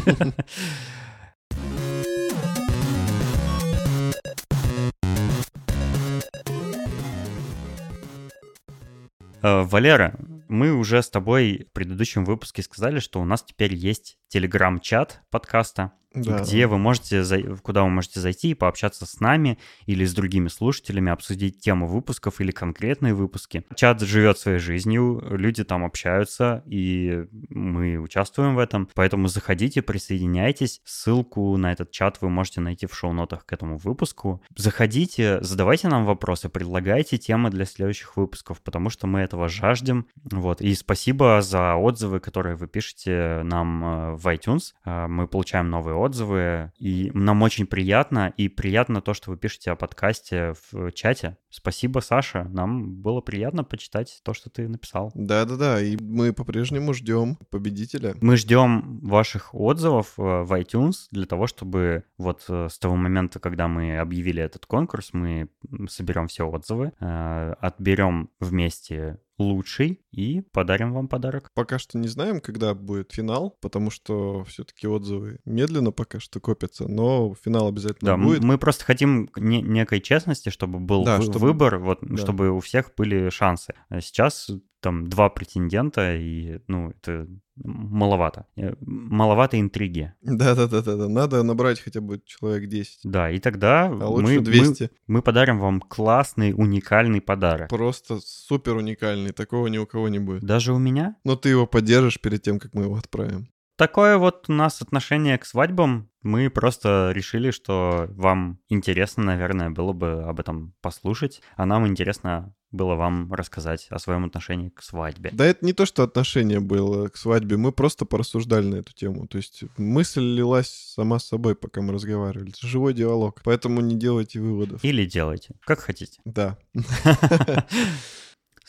[9.43, 10.15] Валера,
[10.49, 15.93] мы уже с тобой в предыдущем выпуске сказали, что у нас теперь есть телеграм-чат подкаста.
[16.13, 16.41] Да.
[16.41, 17.23] где вы можете,
[17.63, 22.41] куда вы можете зайти и пообщаться с нами или с другими слушателями, обсудить тему выпусков
[22.41, 23.65] или конкретные выпуски.
[23.77, 28.89] Чат живет своей жизнью, люди там общаются, и мы участвуем в этом.
[28.95, 30.81] Поэтому заходите, присоединяйтесь.
[30.85, 34.43] Ссылку на этот чат вы можете найти в шоу-нотах к этому выпуску.
[34.57, 40.07] Заходите, задавайте нам вопросы, предлагайте темы для следующих выпусков, потому что мы этого жаждем.
[40.25, 40.61] Вот.
[40.61, 44.73] И спасибо за отзывы, которые вы пишете нам э, в iTunes.
[44.85, 49.71] Э, Мы получаем новые отзывы, и нам очень приятно, и приятно то, что вы пишете
[49.71, 51.37] о подкасте в чате.
[51.51, 52.45] Спасибо, Саша.
[52.45, 55.11] Нам было приятно почитать то, что ты написал.
[55.15, 58.15] Да-да-да, и мы по-прежнему ждем победителя.
[58.21, 63.41] Мы ждем ваших отзывов э, в iTunes для того, чтобы вот э, с того момента,
[63.41, 65.49] когда мы объявили этот конкурс, мы
[65.89, 71.51] соберем все отзывы, э, отберем вместе лучший и подарим вам подарок.
[71.55, 76.87] Пока что не знаем, когда будет финал, потому что все-таки отзывы медленно пока что копятся,
[76.89, 78.43] но финал обязательно Да, будет.
[78.43, 82.17] мы просто хотим не- некой честности, чтобы был Да, вы- чтобы- выбор, вот, да.
[82.17, 83.75] чтобы у всех были шансы.
[84.01, 84.51] Сейчас
[84.81, 87.27] там два претендента, и, ну, это
[87.57, 88.47] маловато.
[88.57, 90.13] Э, Маловато интриги.
[90.23, 93.01] Да-да-да-да, надо набрать хотя бы человек 10.
[93.05, 94.91] Да, и тогда А мы, лучше мы- 200.
[95.07, 97.69] мы подарим вам классный, уникальный подарок.
[97.69, 100.43] Просто супер уникальный, такого ни у кого не будет.
[100.43, 101.17] Даже у меня?
[101.25, 103.49] Но ты его поддержишь перед тем, как мы его отправим.
[103.77, 106.11] Такое вот у нас отношение к свадьбам.
[106.23, 112.55] Мы просто решили, что вам интересно, наверное, было бы об этом послушать, а нам интересно
[112.73, 115.31] было вам рассказать о своем отношении к свадьбе.
[115.33, 119.27] Да это не то, что отношение было к свадьбе, мы просто порассуждали на эту тему.
[119.27, 122.51] То есть мысль лилась сама с собой, пока мы разговаривали.
[122.51, 124.85] Это живой диалог, поэтому не делайте выводов.
[124.85, 126.21] Или делайте, как хотите.
[126.25, 126.59] Да,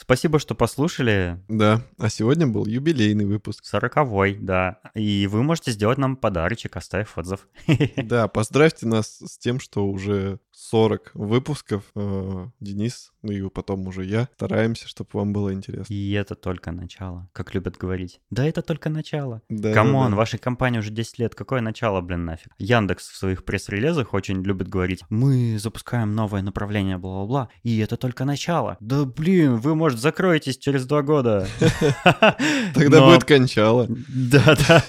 [0.02, 1.40] Спасибо, что послушали.
[1.48, 1.84] да.
[2.00, 3.66] А сегодня был юбилейный выпуск.
[3.66, 4.80] Сороковой, да.
[4.96, 7.48] И вы можете сделать нам подарочек, оставив отзыв.
[7.98, 10.40] Да, поздравьте нас с тем, что уже
[10.72, 11.84] 40 выпусков.
[11.96, 15.94] Э, Денис, ну и потом уже я, стараемся, чтобы вам было интересно.
[15.94, 18.22] И это только начало, как любят говорить.
[18.30, 19.42] Да, это только начало.
[19.50, 20.16] Да, Come on, да, да.
[20.16, 22.54] вашей компании уже 10 лет, какое начало, блин, нафиг?
[22.58, 28.24] Яндекс в своих пресс-релизах очень любит говорить, мы запускаем новое направление, бла-бла-бла, и это только
[28.24, 28.78] начало.
[28.80, 31.48] Да блин, вы, может, закроетесь через два года.
[32.74, 33.88] Тогда будет кончало.
[33.90, 34.84] Да, да.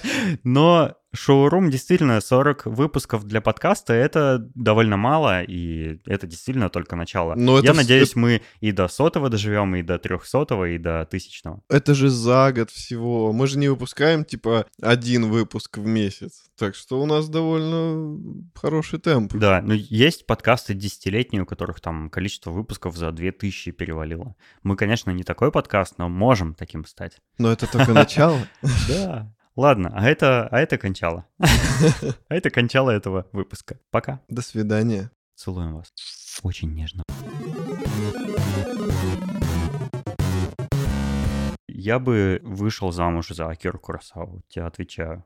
[0.45, 7.35] Но шоурум действительно 40 выпусков для подкаста это довольно мало, и это действительно только начало.
[7.35, 11.05] Но это Я вс- надеюсь, мы и до сотого доживем, и до трехсотого, и до
[11.05, 11.61] тысячного.
[11.69, 13.31] Это же за год всего.
[13.33, 16.43] Мы же не выпускаем, типа, один выпуск в месяц.
[16.57, 18.19] Так что у нас довольно
[18.55, 19.33] хороший темп.
[19.35, 24.35] Да, но есть подкасты десятилетние, у которых там количество выпусков за 2000 перевалило.
[24.63, 27.17] Мы, конечно, не такой подкаст, но можем таким стать.
[27.37, 28.39] Но это только начало.
[28.87, 29.31] Да.
[29.55, 31.25] Ладно, а это, а это кончало.
[32.27, 33.77] А это кончало этого выпуска.
[33.91, 34.19] Пока.
[34.27, 35.11] До свидания.
[35.35, 35.93] Целуем вас.
[36.41, 37.03] Очень нежно.
[41.67, 45.21] Я бы вышел замуж за Акиру Куросаву, тебе отвечаю.